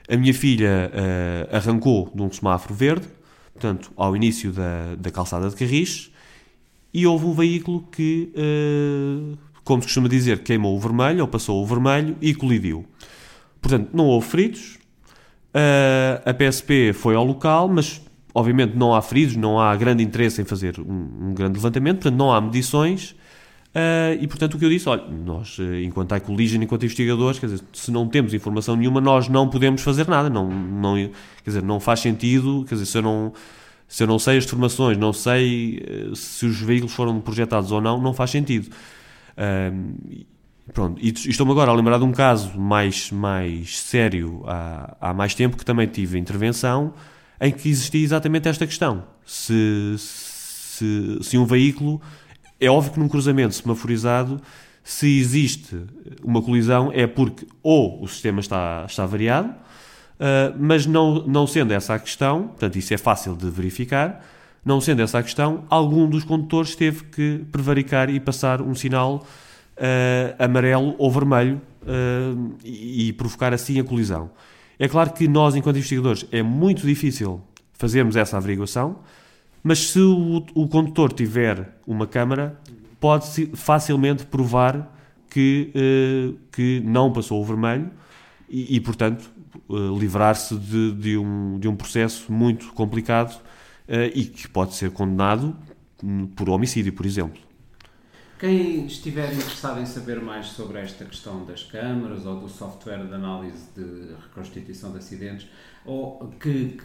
A 0.09 0.17
minha 0.17 0.35
filha 0.35 0.91
uh, 0.93 1.57
arrancou 1.57 2.13
de 2.15 2.23
um 2.23 2.31
semáforo 2.31 2.75
verde, 2.75 3.07
portanto, 3.55 3.93
ao 3.97 4.15
início 4.15 4.53
da, 4.53 4.95
da 4.99 5.11
calçada 5.11 5.49
de 5.49 5.57
Carris, 5.57 6.11
e 6.93 7.07
houve 7.07 7.25
um 7.25 7.33
veículo 7.33 7.87
que, 7.91 8.31
uh, 8.37 9.39
como 9.63 9.81
se 9.81 9.89
costuma 9.89 10.09
dizer, 10.09 10.43
queimou 10.43 10.77
o 10.77 10.81
vermelho 10.81 11.23
ou 11.23 11.29
passou 11.29 11.63
o 11.63 11.67
vermelho 11.67 12.15
e 12.21 12.35
colidiu. 12.35 12.85
Portanto, 13.61 13.91
não 13.95 14.07
houve 14.07 14.27
feridos, 14.27 14.84
Uh, 15.55 16.29
a 16.29 16.35
PSP 16.35 16.93
foi 16.93 17.15
ao 17.15 17.25
local, 17.25 17.69
mas 17.69 18.03
obviamente 18.35 18.77
não 18.77 18.93
há 18.93 19.01
feridos, 19.01 19.37
não 19.37 19.61
há 19.61 19.77
grande 19.77 20.03
interesse 20.03 20.43
em 20.43 20.45
fazer 20.45 20.81
um, 20.81 21.29
um 21.29 21.35
grande 21.35 21.55
levantamento, 21.55 22.01
portanto 22.01 22.19
não 22.19 22.33
há 22.33 22.41
medições. 22.41 23.15
Uh, 23.71 24.19
e 24.21 24.27
portanto 24.27 24.55
o 24.55 24.59
que 24.59 24.65
eu 24.65 24.69
disse, 24.69 24.89
olha, 24.89 25.05
nós, 25.07 25.57
ah, 25.61 25.81
enquanto 25.81 26.15
iCollision, 26.17 26.63
enquanto 26.63 26.85
investigadores, 26.85 27.39
quer 27.39 27.47
dizer, 27.47 27.65
se 27.73 27.91
não 27.91 28.09
temos 28.09 28.33
informação 28.35 28.77
nenhuma, 28.77 29.01
nós 29.01 29.29
não 29.29 29.49
podemos 29.49 29.83
fazer 29.83 30.09
nada. 30.09 30.29
Não, 30.29 30.49
não, 30.49 30.95
quer 30.97 31.11
dizer, 31.45 31.63
não 31.63 31.79
faz 31.79 32.01
sentido, 32.01 32.65
quer 32.69 32.75
dizer, 32.75 32.87
se 32.87 32.99
eu 32.99 33.03
não, 33.03 33.33
se 33.87 34.03
eu 34.03 34.07
não 34.07 34.19
sei 34.19 34.39
as 34.39 34.45
formações, 34.45 34.99
não 34.99 35.13
sei 35.13 36.11
se 36.15 36.47
os 36.47 36.61
veículos 36.61 36.95
foram 36.95 37.21
projetados 37.21 37.71
ou 37.71 37.81
não, 37.81 38.01
não 38.01 38.13
faz 38.13 38.31
sentido. 38.31 38.71
Uh, 39.37 40.25
Pronto, 40.73 40.99
e 41.01 41.11
estou-me 41.11 41.53
agora 41.53 41.71
a 41.71 41.75
lembrar 41.75 41.99
de 41.99 42.05
um 42.05 42.13
caso 42.13 42.59
mais, 42.59 43.11
mais 43.11 43.79
sério 43.79 44.43
há, 44.47 44.97
há 45.01 45.15
mais 45.15 45.35
tempo 45.35 45.57
que 45.57 45.65
também 45.65 45.87
tive 45.87 46.19
intervenção 46.19 46.95
em 47.41 47.53
que 47.53 47.69
existia 47.69 48.03
exatamente 48.03 48.49
esta 48.49 48.67
questão. 48.67 49.05
Se, 49.27 49.95
se, 49.99 51.19
se 51.21 51.39
um 51.39 51.45
veículo. 51.45 52.01
É 52.61 52.71
óbvio 52.71 52.93
que 52.93 53.01
num 53.01 53.09
cruzamento 53.09 53.55
semaforizado, 53.55 54.41
se 54.83 55.19
existe 55.19 55.77
uma 56.23 56.41
colisão, 56.41 56.91
é 56.95 57.07
porque 57.07 57.47
ou 57.63 58.03
o 58.03 58.09
sistema 58.09 58.41
está, 58.41 58.87
está 58.89 59.05
variado, 59.05 59.49
uh, 59.49 60.57
mas 60.59 60.87
não, 60.87 61.27
não 61.27 61.47
sendo 61.47 61.73
essa 61.73 61.95
a 61.95 61.99
questão, 61.99 62.49
portanto, 62.49 62.77
isso 62.77 62.95
é 62.95 62.97
fácil 62.97 63.35
de 63.35 63.51
verificar, 63.51 64.25
não 64.65 64.81
sendo 64.81 65.03
essa 65.03 65.19
a 65.19 65.23
questão, 65.23 65.65
algum 65.69 66.09
dos 66.09 66.25
condutores 66.25 66.75
teve 66.75 67.05
que 67.05 67.45
prevaricar 67.51 68.09
e 68.09 68.21
passar 68.21 68.63
um 68.63 68.75
sinal 68.75 69.27
uh, 69.79 70.43
amarelo 70.43 70.95
ou 70.99 71.11
vermelho 71.11 71.61
uh, 71.83 72.55
e, 72.65 73.09
e, 73.09 73.13
provocar 73.13 73.53
assim 73.53 73.79
a 73.81 73.85
colisão. 73.85 74.31
É 74.79 74.89
claro 74.89 75.13
que 75.13 75.29
nós, 75.29 75.55
enquanto 75.55 75.77
investigadores, 75.77 76.27
é 76.33 76.43
muito 76.43 76.87
difícil 76.87 77.41
fazermos 77.73 78.17
essa 78.17 78.37
averiguação, 78.37 79.01
mas 79.63 79.79
se 79.91 80.01
o, 80.01 80.45
o 80.55 80.69
condutor 80.69 81.13
tiver 81.13 81.79
uma 81.87 82.07
câmara, 82.07 82.59
pode 83.01 83.47
facilmente 83.55 84.27
provar 84.27 84.93
que, 85.31 85.73
uh, 85.75 86.39
que 86.53 86.81
não 86.85 87.13
passou 87.13 87.41
o 87.41 87.45
vermelho 87.45 87.91
e, 88.49 88.77
e 88.77 88.81
portanto, 88.81 89.33
livrar-se 89.99 90.57
de, 90.57 90.93
de, 90.93 91.17
um, 91.17 91.59
de 91.59 91.69
um 91.69 91.75
processo 91.75 92.31
muito 92.31 92.73
complicado 92.73 93.41
e 94.15 94.25
que 94.25 94.49
pode 94.49 94.75
ser 94.75 94.91
condenado 94.91 95.57
por 96.37 96.51
homicídio, 96.51 96.93
por 96.93 97.07
exemplo. 97.07 97.41
Quem 98.45 98.85
estiver 98.85 99.33
interessado 99.33 99.81
em 99.81 99.87
saber 99.87 100.21
mais 100.21 100.49
sobre 100.49 100.79
esta 100.79 101.03
questão 101.07 101.47
das 101.47 101.63
câmaras 101.63 102.27
ou 102.27 102.41
do 102.41 102.47
software 102.47 103.07
de 103.07 103.15
análise 103.15 103.65
de 103.75 104.13
reconstituição 104.23 104.93
de 104.93 104.99
acidentes, 104.99 105.49
ou 105.87 106.31
que, 106.39 106.77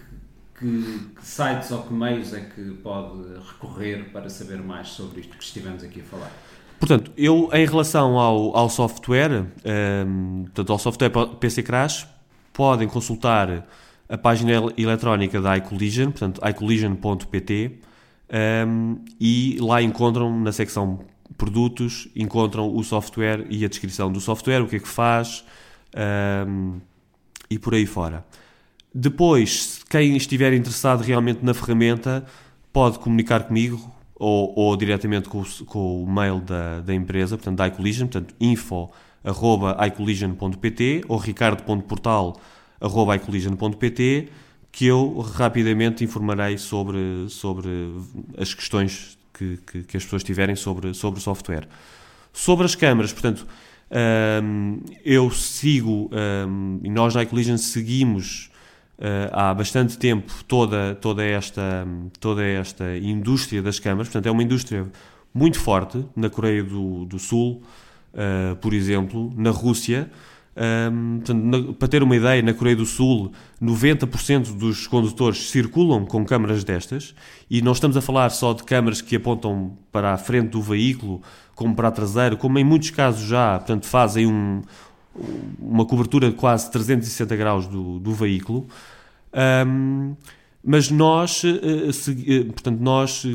que, 0.57 1.09
que, 1.13 1.21
sites 1.21 1.69
ou 1.71 1.83
que 1.83 1.91
meios 1.93 2.33
é 2.33 2.39
que 2.39 2.63
pode 2.75 3.23
recorrer 3.45 4.09
para 4.13 4.29
saber 4.29 4.63
mais 4.63 4.87
sobre 4.87 5.19
isto 5.19 5.35
que 5.35 5.43
estivemos 5.43 5.83
aqui 5.83 5.99
a 5.99 6.03
falar? 6.05 6.31
Portanto, 6.79 7.11
eu, 7.17 7.49
em 7.51 7.65
relação 7.65 8.17
ao, 8.17 8.55
ao 8.55 8.69
software, 8.69 9.41
um, 9.41 9.47
ehm, 9.65 10.43
portanto, 10.43 10.71
ao 10.71 10.79
software 10.79 11.11
PC 11.41 11.61
Crash, 11.61 12.07
podem 12.53 12.87
consultar 12.87 13.67
a 14.07 14.17
página 14.17 14.53
eletrónica 14.77 15.41
da 15.41 15.57
iCollision, 15.57 16.11
portanto, 16.11 16.39
icollision.pt, 16.41 17.79
um, 18.29 18.33
ehm, 18.33 18.95
e 19.19 19.57
lá 19.59 19.81
encontram 19.81 20.39
na 20.39 20.53
secção 20.53 21.05
produtos, 21.39 22.07
encontram 22.15 22.75
o 22.75 22.83
software 22.83 23.47
e 23.49 23.65
a 23.65 23.67
descrição 23.67 24.11
do 24.11 24.19
software, 24.19 24.61
o 24.61 24.67
que 24.67 24.75
é 24.75 24.79
que 24.79 24.87
faz 24.87 25.43
um, 26.47 26.79
e 27.49 27.57
por 27.57 27.73
aí 27.73 27.85
fora. 27.85 28.23
Depois, 28.93 29.83
quem 29.89 30.17
estiver 30.17 30.53
interessado 30.53 31.01
realmente 31.01 31.43
na 31.43 31.53
ferramenta, 31.53 32.25
pode 32.73 32.99
comunicar 32.99 33.43
comigo 33.43 33.91
ou, 34.15 34.53
ou 34.55 34.75
diretamente 34.75 35.29
com 35.29 35.41
o, 35.41 35.65
com 35.65 36.03
o 36.03 36.11
mail 36.11 36.39
da, 36.41 36.81
da 36.81 36.93
empresa, 36.93 37.37
portanto, 37.37 37.57
da 37.57 37.67
iCollision, 37.67 38.07
portanto, 38.07 38.35
info 38.39 38.89
arroba 39.23 39.77
icollision.pt 39.85 41.03
ou 41.07 41.17
ricardo.portal 41.17 42.39
arroba 42.79 43.15
icollision.pt 43.15 44.29
que 44.71 44.85
eu 44.85 45.19
rapidamente 45.19 46.03
informarei 46.03 46.57
sobre, 46.57 47.25
sobre 47.27 47.69
as 48.37 48.53
questões 48.53 49.18
que, 49.39 49.57
que, 49.65 49.83
que, 49.83 49.97
as 49.97 50.03
pessoas 50.03 50.23
tiverem 50.23 50.55
sobre, 50.55 50.93
sobre 50.93 51.19
o 51.19 51.23
software. 51.23 51.67
Sobre 52.33 52.65
as 52.65 52.75
câmaras, 52.75 53.13
portanto, 53.13 53.47
um, 54.43 54.81
eu 55.03 55.31
sigo, 55.31 56.11
um, 56.47 56.79
e 56.83 56.89
nós 56.89 57.15
na 57.15 57.23
iCollision 57.23 57.57
seguimos 57.57 58.51
uh, 58.97 59.31
há 59.31 59.53
bastante 59.53 59.97
tempo 59.97 60.31
toda, 60.45 60.95
toda, 60.95 61.23
esta, 61.23 61.87
toda 62.19 62.43
esta 62.43 62.97
indústria 62.97 63.61
das 63.61 63.79
câmaras, 63.79 64.09
portanto, 64.09 64.27
é 64.27 64.31
uma 64.31 64.43
indústria 64.43 64.85
muito 65.33 65.57
forte 65.57 66.05
na 66.15 66.29
Coreia 66.29 66.63
do, 66.63 67.05
do 67.05 67.17
Sul, 67.17 67.63
uh, 68.13 68.55
por 68.57 68.73
exemplo, 68.73 69.33
na 69.37 69.51
Rússia. 69.51 70.11
Um, 70.59 71.19
portanto, 71.19 71.41
na, 71.41 71.73
para 71.73 71.87
ter 71.87 72.03
uma 72.03 72.15
ideia, 72.17 72.41
na 72.41 72.53
Coreia 72.53 72.75
do 72.75 72.85
Sul, 72.85 73.31
90% 73.61 74.57
dos 74.57 74.87
condutores 74.87 75.49
circulam 75.49 76.05
com 76.05 76.25
câmaras 76.25 76.65
destas, 76.65 77.15
e 77.49 77.61
não 77.61 77.71
estamos 77.71 77.95
a 77.95 78.01
falar 78.01 78.29
só 78.29 78.51
de 78.51 78.63
câmaras 78.63 79.01
que 79.01 79.15
apontam 79.15 79.77
para 79.89 80.13
a 80.13 80.17
frente 80.17 80.49
do 80.49 80.61
veículo, 80.61 81.21
como 81.55 81.73
para 81.73 81.87
a 81.87 81.91
traseira, 81.91 82.35
como 82.35 82.59
em 82.59 82.65
muitos 82.65 82.89
casos 82.89 83.25
já, 83.25 83.57
portanto, 83.57 83.85
fazem 83.85 84.27
um, 84.27 84.61
uma 85.57 85.85
cobertura 85.85 86.29
de 86.29 86.35
quase 86.35 86.69
360 86.69 87.35
graus 87.37 87.65
do, 87.65 87.97
do 87.99 88.13
veículo. 88.13 88.67
Um, 89.65 90.13
mas 90.61 90.91
nós, 90.91 91.41
uh, 91.41 91.93
segui, 91.93 92.39
uh, 92.39 92.45
portanto, 92.47 92.79
nós 92.81 93.25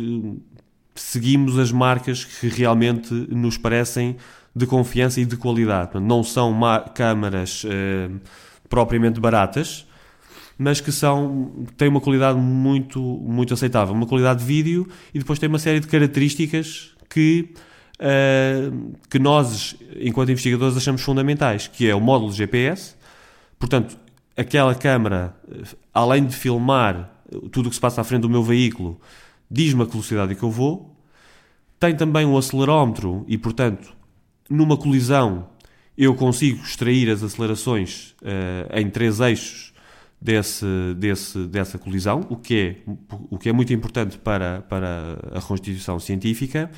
seguimos 0.95 1.59
as 1.59 1.73
marcas 1.73 2.23
que 2.23 2.49
realmente 2.49 3.15
nos 3.15 3.57
parecem 3.57 4.17
de 4.55 4.67
confiança 4.67 5.21
e 5.21 5.25
de 5.25 5.37
qualidade. 5.37 5.99
Não 6.01 6.23
são 6.23 6.59
câmaras 6.95 7.65
propriamente 8.69 9.21
baratas, 9.21 9.87
mas 10.57 10.81
que 10.81 10.93
são 10.93 11.67
têm 11.77 11.89
uma 11.89 12.01
qualidade 12.01 12.39
muito 12.39 13.01
muito 13.01 13.53
aceitável, 13.53 13.95
uma 13.95 14.07
qualidade 14.07 14.41
de 14.41 14.47
vídeo 14.47 14.89
e 15.13 15.19
depois 15.19 15.39
tem 15.39 15.49
uma 15.49 15.59
série 15.59 15.81
de 15.81 15.89
características 15.89 16.95
que 17.09 17.51
uh, 17.99 18.95
que 19.09 19.19
nós, 19.19 19.77
enquanto 20.01 20.31
investigadores, 20.31 20.77
achamos 20.77 21.03
fundamentais, 21.03 21.67
que 21.67 21.89
é 21.89 21.95
o 21.95 22.01
módulo 22.01 22.33
GPS. 22.33 22.95
Portanto, 23.59 23.97
aquela 24.37 24.75
câmara, 24.75 25.35
além 25.93 26.27
de 26.27 26.35
filmar 26.35 27.11
tudo 27.51 27.67
o 27.67 27.69
que 27.71 27.75
se 27.75 27.81
passa 27.81 28.01
à 28.01 28.05
frente 28.05 28.23
do 28.23 28.31
meu 28.31 28.43
veículo, 28.43 29.01
diz-me 29.51 29.83
a 29.83 29.87
velocidade 29.87 30.35
que 30.35 30.43
eu 30.43 30.51
vou. 30.51 30.95
Tem 31.79 31.95
também 31.95 32.25
um 32.25 32.37
acelerómetro 32.37 33.25
e, 33.29 33.37
portanto, 33.37 33.95
numa 34.49 34.77
colisão 34.77 35.49
eu 35.97 36.15
consigo 36.15 36.63
extrair 36.63 37.09
as 37.09 37.23
acelerações 37.23 38.15
uh, 38.23 38.79
em 38.79 38.91
três 38.91 39.21
eixos 39.21 39.73
desse, 40.21 40.67
desse, 40.97 41.47
dessa 41.47 41.79
colisão, 41.79 42.27
o 42.29 42.37
que, 42.37 42.83
é, 42.87 42.91
o 43.31 43.39
que 43.39 43.49
é 43.49 43.53
muito 43.53 43.73
importante 43.73 44.19
para, 44.19 44.63
para 44.63 45.19
a 45.33 45.41
constituição 45.41 46.01
científica. 46.01 46.71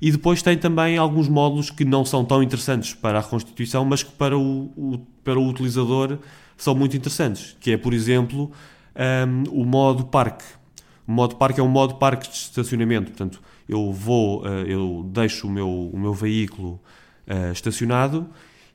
E 0.00 0.12
depois 0.12 0.42
tem 0.42 0.56
também 0.56 0.96
alguns 0.96 1.28
módulos 1.28 1.70
que 1.70 1.84
não 1.84 2.04
são 2.04 2.24
tão 2.24 2.42
interessantes 2.42 2.94
para 2.94 3.18
a 3.18 3.22
Constituição, 3.22 3.84
mas 3.84 4.02
que 4.02 4.12
para 4.12 4.38
o, 4.38 4.70
o 4.76 4.98
para 5.24 5.38
o 5.38 5.46
utilizador 5.46 6.18
são 6.56 6.74
muito 6.74 6.96
interessantes, 6.96 7.56
que 7.60 7.72
é, 7.72 7.76
por 7.76 7.92
exemplo, 7.92 8.50
um, 8.96 9.60
o 9.60 9.64
modo 9.64 10.06
parque. 10.06 10.44
O 11.06 11.12
modo 11.12 11.36
parque 11.36 11.60
é 11.60 11.62
um 11.62 11.68
modo 11.68 11.96
parque 11.96 12.28
de 12.28 12.34
estacionamento, 12.34 13.10
portanto, 13.10 13.40
eu 13.68 13.92
vou, 13.92 14.42
uh, 14.42 14.46
eu 14.66 15.04
deixo 15.12 15.46
o 15.46 15.50
meu, 15.50 15.68
o 15.68 15.98
meu 15.98 16.14
veículo 16.14 16.80
uh, 17.28 17.52
estacionado 17.52 18.28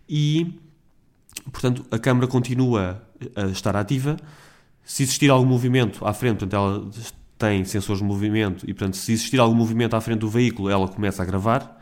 e, 0.08 0.60
portanto, 1.52 1.86
a 1.92 1.98
câmara 1.98 2.28
continua 2.28 3.02
a 3.36 3.46
estar 3.48 3.76
ativa. 3.76 4.18
Se 4.84 5.04
existir 5.04 5.30
algum 5.30 5.46
movimento 5.46 6.06
à 6.06 6.14
frente, 6.14 6.40
portanto, 6.40 6.54
ela 6.54 6.90
tem 7.38 7.66
sensores 7.66 8.02
de 8.02 8.08
movimento 8.08 8.64
e, 8.70 8.74
portanto, 8.74 8.96
se 8.96 9.12
existir 9.12 9.40
algum 9.40 9.56
movimento 9.56 9.96
à 9.96 10.02
frente 10.02 10.20
do 10.20 10.30
veículo, 10.30 10.70
ela 10.70 10.88
começa 10.88 11.22
a 11.22 11.26
gravar. 11.26 11.82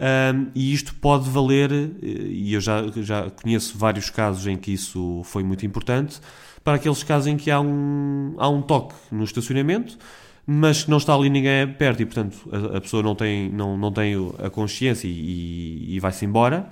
Um, 0.00 0.50
e 0.54 0.72
isto 0.72 0.94
pode 0.94 1.28
valer, 1.28 1.70
eh, 1.70 1.88
e 2.02 2.54
eu 2.54 2.60
já, 2.60 2.82
já 3.02 3.30
conheço 3.30 3.76
vários 3.76 4.08
casos 4.08 4.46
em 4.46 4.56
que 4.56 4.72
isso 4.72 5.20
foi 5.24 5.42
muito 5.42 5.66
importante, 5.66 6.18
para 6.64 6.76
aqueles 6.76 7.02
casos 7.02 7.26
em 7.26 7.36
que 7.36 7.50
há 7.50 7.60
um, 7.60 8.34
há 8.38 8.48
um 8.48 8.62
toque 8.62 8.94
no 9.12 9.24
estacionamento, 9.24 9.98
mas 10.46 10.86
não 10.86 10.98
está 10.98 11.14
ali 11.14 11.30
ninguém 11.30 11.72
perto 11.74 12.02
e, 12.02 12.06
portanto, 12.06 12.48
a, 12.52 12.78
a 12.78 12.80
pessoa 12.80 13.02
não 13.02 13.14
tem, 13.14 13.50
não, 13.50 13.76
não 13.76 13.92
tem 13.92 14.14
a 14.42 14.50
consciência 14.50 15.06
e, 15.06 15.94
e 15.94 16.00
vai-se 16.00 16.24
embora. 16.24 16.68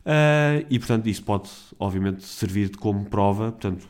Uh, 0.00 0.64
e, 0.70 0.78
portanto, 0.78 1.08
isso 1.08 1.22
pode, 1.22 1.50
obviamente, 1.78 2.24
servir 2.24 2.76
como 2.76 3.04
prova. 3.04 3.52
Portanto, 3.52 3.86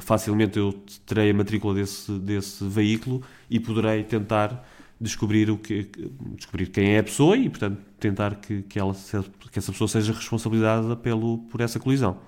facilmente 0.00 0.58
eu 0.58 0.72
terei 1.06 1.30
a 1.30 1.34
matrícula 1.34 1.74
desse, 1.74 2.12
desse 2.18 2.64
veículo 2.64 3.22
e 3.50 3.58
poderei 3.58 4.04
tentar 4.04 4.64
descobrir 5.00 5.50
o 5.50 5.56
que 5.56 5.88
descobrir 6.34 6.66
quem 6.68 6.94
é 6.94 6.98
a 6.98 7.02
pessoa 7.02 7.36
e 7.36 7.48
portanto 7.48 7.80
tentar 8.00 8.34
que, 8.36 8.62
que, 8.62 8.78
ela, 8.78 8.92
que 9.50 9.58
essa 9.58 9.70
pessoa 9.72 9.86
seja 9.86 10.12
responsabilizada 10.12 10.96
pelo, 10.96 11.38
por 11.50 11.60
essa 11.60 11.78
colisão. 11.78 12.18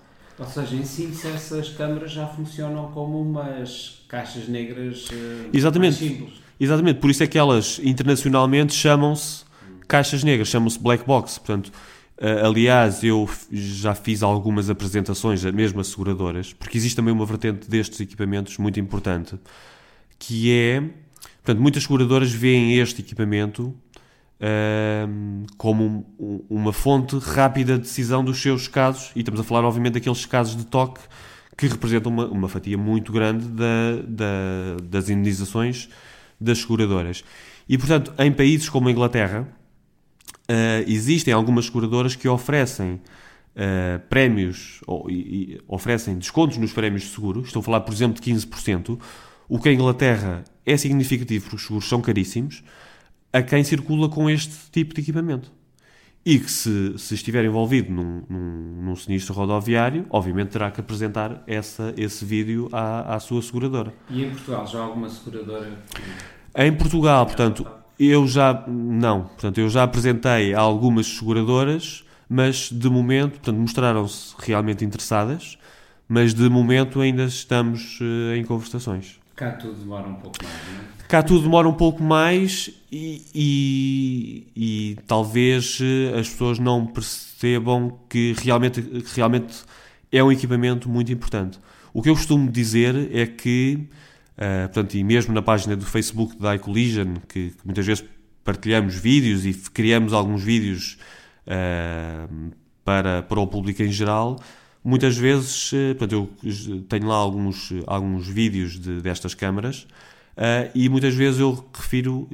Ou 0.41 0.47
seja, 0.47 0.75
em 0.75 0.85
síntese 0.85 1.29
essas 1.29 1.69
câmaras 1.69 2.11
já 2.11 2.27
funcionam 2.27 2.91
como 2.93 3.21
umas 3.21 4.03
caixas 4.09 4.49
negras 4.49 5.07
uh, 5.11 5.51
Exatamente. 5.53 5.97
simples. 5.97 6.33
Exatamente, 6.59 6.99
por 6.99 7.11
isso 7.11 7.23
é 7.23 7.27
que 7.27 7.39
elas 7.39 7.81
internacionalmente 7.83 8.75
chamam-se 8.75 9.45
caixas 9.87 10.25
negras, 10.25 10.49
chamam-se 10.49 10.79
black 10.79 11.07
box, 11.07 11.39
portanto 11.39 11.71
Uh, 12.21 12.45
aliás, 12.45 13.03
eu 13.03 13.27
já 13.51 13.95
fiz 13.95 14.23
algumas 14.23 14.69
apresentações, 14.69 15.43
mesmo 15.43 15.81
a 15.81 15.85
seguradoras, 15.85 16.53
porque 16.53 16.77
existe 16.77 16.95
também 16.95 17.15
uma 17.15 17.25
vertente 17.25 17.67
destes 17.67 17.99
equipamentos 17.99 18.59
muito 18.59 18.79
importante, 18.79 19.41
que 20.19 20.53
é, 20.53 20.83
portanto, 21.43 21.63
muitas 21.63 21.83
seguradoras 21.85 22.31
veem 22.31 22.79
este 22.79 23.01
equipamento 23.01 23.75
uh, 24.41 25.47
como 25.57 26.07
um, 26.19 26.45
uma 26.49 26.73
fonte 26.73 27.17
rápida 27.19 27.75
de 27.75 27.83
decisão 27.83 28.25
dos 28.25 28.41
seus 28.41 28.67
casos, 28.67 29.11
e 29.15 29.21
estamos 29.21 29.41
a 29.41 29.45
falar, 29.45 29.65
obviamente, 29.65 29.95
daqueles 29.95 30.25
casos 30.27 30.57
de 30.57 30.67
toque 30.67 31.01
que 31.57 31.67
representam 31.67 32.11
uma, 32.11 32.27
uma 32.27 32.49
fatia 32.49 32.79
muito 32.79 33.13
grande 33.13 33.47
da, 33.47 33.97
da, 34.07 34.77
das 34.83 35.11
indenizações 35.11 35.89
das 36.41 36.59
seguradoras. 36.59 37.23
E, 37.69 37.77
portanto, 37.77 38.13
em 38.19 38.33
países 38.33 38.69
como 38.69 38.89
a 38.89 38.91
Inglaterra, 38.91 39.47
uh, 40.51 40.91
existem 40.91 41.35
algumas 41.35 41.67
seguradoras 41.67 42.17
que 42.17 42.27
oferecem 42.27 42.95
uh, 42.95 44.01
prémios 44.09 44.81
ou 44.87 45.11
e 45.11 45.61
oferecem 45.69 46.17
descontos 46.17 46.57
nos 46.57 46.73
prémios 46.73 47.03
de 47.03 47.09
seguro. 47.09 47.43
Estou 47.43 47.61
a 47.61 47.63
falar, 47.63 47.81
por 47.81 47.93
exemplo, 47.93 48.21
de 48.21 48.33
15%, 48.33 48.99
o 49.49 49.59
que 49.59 49.69
em 49.69 49.75
Inglaterra 49.75 50.45
é 50.65 50.77
significativo 50.77 51.45
porque 51.45 51.57
os 51.57 51.63
seguros 51.63 51.89
são 51.89 52.01
caríssimos, 52.01 52.63
a 53.33 53.43
quem 53.43 53.63
circula 53.63 54.09
com 54.09 54.29
este 54.29 54.55
tipo 54.71 54.95
de 54.95 55.01
equipamento. 55.01 55.53
E 56.25 56.39
que 56.39 56.51
se, 56.51 56.99
se 56.99 57.15
estiver 57.15 57.45
envolvido 57.45 57.91
num, 57.91 58.23
num, 58.29 58.83
num, 58.83 58.97
sinistro 58.97 59.33
rodoviário, 59.33 60.05
obviamente 60.11 60.51
terá 60.51 60.71
que 60.71 60.81
apresentar 60.81 61.43
essa, 61.47 61.95
esse 61.97 62.25
vídeo 62.25 62.69
à, 62.73 63.15
à 63.15 63.21
sua 63.21 63.41
seguradora. 63.41 63.95
E 64.11 64.25
em 64.25 64.31
Portugal 64.31 64.67
já 64.67 64.81
há 64.81 64.83
alguma 64.83 65.09
seguradora? 65.09 65.79
Em 66.55 66.73
Portugal, 66.73 67.25
portanto, 67.25 67.67
eu 67.99 68.27
já 68.27 68.65
não, 68.67 69.25
portanto, 69.25 69.59
eu 69.59 69.69
já 69.71 69.83
apresentei 69.83 70.53
a 70.53 70.61
algumas 70.61 71.07
seguradoras, 71.07 72.05
mas 72.29 72.71
de 72.71 72.89
momento, 72.91 73.33
portanto, 73.33 73.57
mostraram-se 73.57 74.35
realmente 74.39 74.85
interessadas, 74.85 75.59
mas 76.09 76.35
de 76.35 76.49
momento 76.49 77.01
ainda 77.01 77.25
estamos 77.25 77.99
uh, 78.01 78.35
em 78.35 78.45
conversações. 78.45 79.20
Cá 79.41 79.53
tudo 79.53 79.73
demora 79.73 80.07
um 80.07 80.17
pouco 80.17 80.37
mais, 80.45 80.55
não 80.69 80.81
é? 80.81 81.09
Cá 81.09 81.23
tudo 81.23 81.43
demora 81.45 81.67
um 81.67 81.73
pouco 81.73 82.03
mais 82.03 82.71
e, 82.93 83.25
e, 83.35 84.47
e 84.55 84.99
talvez 85.07 85.79
eh, 85.81 86.19
as 86.19 86.29
pessoas 86.29 86.59
não 86.59 86.85
percebam 86.87 87.99
que 88.07 88.35
realmente, 88.37 88.83
que 88.83 89.17
realmente 89.17 89.65
é 90.13 90.23
um 90.23 90.31
equipamento 90.31 90.91
muito 90.91 91.11
importante. 91.11 91.59
O 91.95 92.03
que 92.03 92.11
eu 92.11 92.15
costumo 92.15 92.51
dizer 92.51 93.17
é 93.17 93.27
que 93.27 93.89
Uh, 94.41 94.65
portanto, 94.69 94.95
e 94.95 95.05
mesmo 95.05 95.35
na 95.35 95.43
página 95.43 95.77
do 95.77 95.85
Facebook 95.85 96.35
da 96.39 96.55
iCollision, 96.55 97.17
que, 97.29 97.51
que 97.51 97.59
muitas 97.63 97.85
vezes 97.85 98.03
partilhamos 98.43 98.95
vídeos 98.95 99.45
e 99.45 99.53
criamos 99.53 100.15
alguns 100.15 100.43
vídeos 100.43 100.97
uh, 101.47 102.51
para, 102.83 103.21
para 103.21 103.39
o 103.39 103.47
público 103.47 103.83
em 103.83 103.93
geral, 103.93 104.41
muitas 104.83 105.17
vezes, 105.17 105.73
uh, 105.73 105.95
portanto, 105.99 106.29
eu 106.43 106.83
tenho 106.89 107.07
lá 107.07 107.17
alguns, 107.17 107.73
alguns 107.87 108.27
vídeos 108.27 108.79
de, 108.79 109.01
destas 109.01 109.35
câmaras 109.35 109.87
uh, 110.37 110.71
e 110.75 110.89
muitas 110.89 111.15
vezes 111.15 111.41
eu 111.41 111.65
refiro 111.75 112.29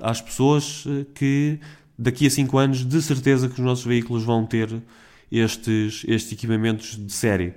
às 0.00 0.20
pessoas 0.20 0.84
que 1.14 1.58
daqui 1.98 2.26
a 2.26 2.30
5 2.30 2.58
anos 2.58 2.84
de 2.84 3.02
certeza 3.02 3.48
que 3.48 3.54
os 3.54 3.60
nossos 3.60 3.84
veículos 3.84 4.24
vão 4.24 4.46
ter 4.46 4.70
estes, 5.30 6.04
estes 6.08 6.32
equipamentos 6.32 6.96
de 6.96 7.12
série. 7.12 7.54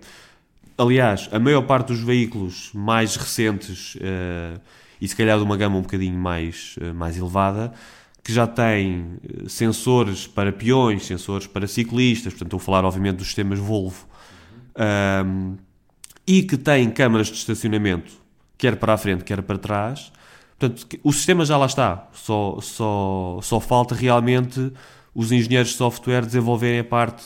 Aliás, 0.77 1.29
a 1.31 1.39
maior 1.39 1.61
parte 1.63 1.87
dos 1.87 2.01
veículos 2.01 2.69
mais 2.73 3.15
recentes 3.15 3.95
uh, 3.95 4.59
e 4.99 5.07
se 5.07 5.15
calhar 5.15 5.37
de 5.37 5.43
uma 5.43 5.55
gama 5.55 5.77
um 5.77 5.81
bocadinho 5.81 6.17
mais, 6.17 6.75
uh, 6.81 6.93
mais 6.93 7.17
elevada, 7.17 7.73
que 8.23 8.31
já 8.31 8.47
tem 8.47 9.17
sensores 9.47 10.25
para 10.25 10.51
peões, 10.51 11.05
sensores 11.05 11.45
para 11.45 11.67
ciclistas, 11.67 12.33
portanto 12.33 12.47
estou 12.47 12.57
a 12.57 12.61
falar 12.61 12.85
obviamente 12.85 13.17
dos 13.17 13.27
sistemas 13.27 13.59
Volvo, 13.59 14.07
um, 15.25 15.57
e 16.25 16.43
que 16.43 16.57
tem 16.57 16.89
câmaras 16.89 17.27
de 17.27 17.33
estacionamento, 17.33 18.13
quer 18.57 18.77
para 18.77 18.93
a 18.93 18.97
frente, 18.97 19.23
quer 19.23 19.41
para 19.41 19.57
trás. 19.57 20.11
Portanto, 20.57 20.87
o 21.03 21.11
sistema 21.11 21.43
já 21.43 21.57
lá 21.57 21.65
está, 21.65 22.07
só, 22.13 22.59
só, 22.61 23.39
só 23.41 23.59
falta 23.59 23.93
realmente 23.93 24.71
os 25.13 25.31
engenheiros 25.31 25.71
de 25.71 25.77
software 25.77 26.25
desenvolverem 26.25 26.79
a 26.79 26.83
parte 26.83 27.23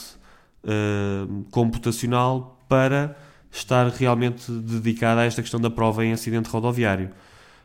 uh, 0.64 1.44
computacional 1.52 2.60
para 2.68 3.16
estar 3.52 3.88
realmente 3.90 4.52
dedicada 4.52 5.22
a 5.22 5.26
esta 5.26 5.42
questão 5.42 5.60
da 5.60 5.70
prova 5.70 6.04
em 6.04 6.12
acidente 6.12 6.50
rodoviário. 6.50 7.12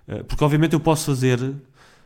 Uh, 0.07 0.23
porque 0.25 0.45
obviamente 0.45 0.75
eu 0.75 0.81
posso 0.81 1.07
fazer, 1.07 1.39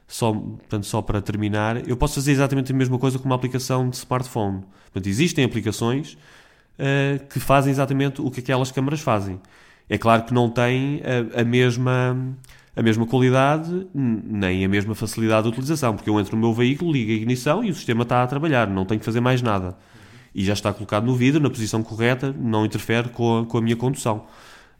só, 0.06 0.32
portanto, 0.32 0.86
só 0.86 1.02
para 1.02 1.20
terminar, 1.20 1.88
eu 1.88 1.96
posso 1.96 2.14
fazer 2.14 2.32
exatamente 2.32 2.72
a 2.72 2.74
mesma 2.74 2.98
coisa 2.98 3.18
com 3.18 3.24
uma 3.24 3.34
aplicação 3.34 3.88
de 3.90 3.96
smartphone. 3.96 4.62
Portanto, 4.84 5.06
existem 5.08 5.44
aplicações 5.44 6.16
uh, 6.78 7.26
que 7.28 7.40
fazem 7.40 7.70
exatamente 7.70 8.20
o 8.20 8.30
que 8.30 8.40
aquelas 8.40 8.70
câmaras 8.70 9.00
fazem. 9.00 9.40
É 9.88 9.98
claro 9.98 10.24
que 10.24 10.34
não 10.34 10.48
têm 10.48 11.02
a, 11.34 11.40
a 11.40 11.44
mesma 11.44 12.16
a 12.74 12.82
mesma 12.82 13.06
qualidade 13.06 13.86
nem 13.94 14.62
a 14.62 14.68
mesma 14.68 14.94
facilidade 14.94 15.44
de 15.44 15.48
utilização, 15.48 15.94
porque 15.96 16.10
eu 16.10 16.20
entro 16.20 16.36
no 16.36 16.42
meu 16.42 16.52
veículo, 16.52 16.92
ligo 16.92 17.10
a 17.10 17.14
ignição 17.14 17.64
e 17.64 17.70
o 17.70 17.74
sistema 17.74 18.02
está 18.02 18.22
a 18.22 18.26
trabalhar, 18.26 18.68
não 18.68 18.84
tenho 18.84 19.00
que 19.00 19.06
fazer 19.06 19.20
mais 19.20 19.40
nada. 19.40 19.76
E 20.34 20.44
já 20.44 20.52
está 20.52 20.70
colocado 20.74 21.06
no 21.06 21.16
vidro, 21.16 21.40
na 21.40 21.48
posição 21.48 21.82
correta, 21.82 22.34
não 22.38 22.66
interfere 22.66 23.08
com 23.08 23.38
a, 23.38 23.46
com 23.46 23.56
a 23.56 23.62
minha 23.62 23.76
condução. 23.76 24.26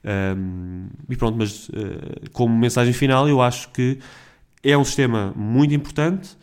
Um, 0.04 0.88
e 1.08 1.16
pronto, 1.16 1.38
mas 1.38 1.70
uh, 1.70 2.30
como 2.32 2.54
mensagem 2.54 2.92
final, 2.92 3.26
eu 3.26 3.40
acho 3.40 3.70
que 3.70 3.98
é 4.66 4.76
um 4.76 4.84
sistema 4.84 5.32
muito 5.36 5.72
importante 5.72 6.36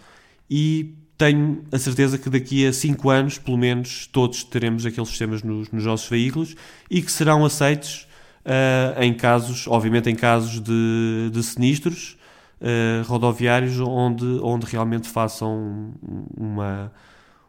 e 0.50 0.96
tenho 1.18 1.64
a 1.72 1.78
certeza 1.78 2.18
que 2.18 2.30
daqui 2.30 2.66
a 2.66 2.74
5 2.74 3.10
anos, 3.10 3.38
pelo 3.38 3.58
menos, 3.58 4.08
todos 4.08 4.44
teremos 4.44 4.86
aqueles 4.86 5.10
sistemas 5.10 5.44
nos, 5.44 5.70
nos 5.72 5.86
nossos 5.86 6.10
veículos 6.10 6.56
e 6.90 7.02
que 7.02 7.12
serão 7.12 7.46
aceitos 7.46 8.08
uh, 8.46 9.02
em 9.02 9.14
casos, 9.14 9.68
obviamente 9.68 10.10
em 10.10 10.16
casos 10.16 10.62
de, 10.62 11.30
de 11.32 11.44
sinistros 11.44 12.18
uh, 12.62 13.06
rodoviários 13.08 13.80
onde, 13.80 14.26
onde 14.42 14.66
realmente 14.66 15.08
façam 15.08 15.94
uma, 16.36 16.92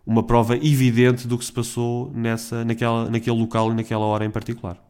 uma 0.05 0.23
prova 0.23 0.57
evidente 0.57 1.27
do 1.27 1.39
que 1.39 1.45
se 1.45 1.53
passou 1.53 2.13
nessa, 2.15 2.65
naquela, 2.65 3.09
naquele 3.09 3.37
local 3.37 3.71
e 3.71 3.75
naquela 3.75 4.05
hora 4.05 4.25
em 4.25 4.31
particular. 4.31 4.84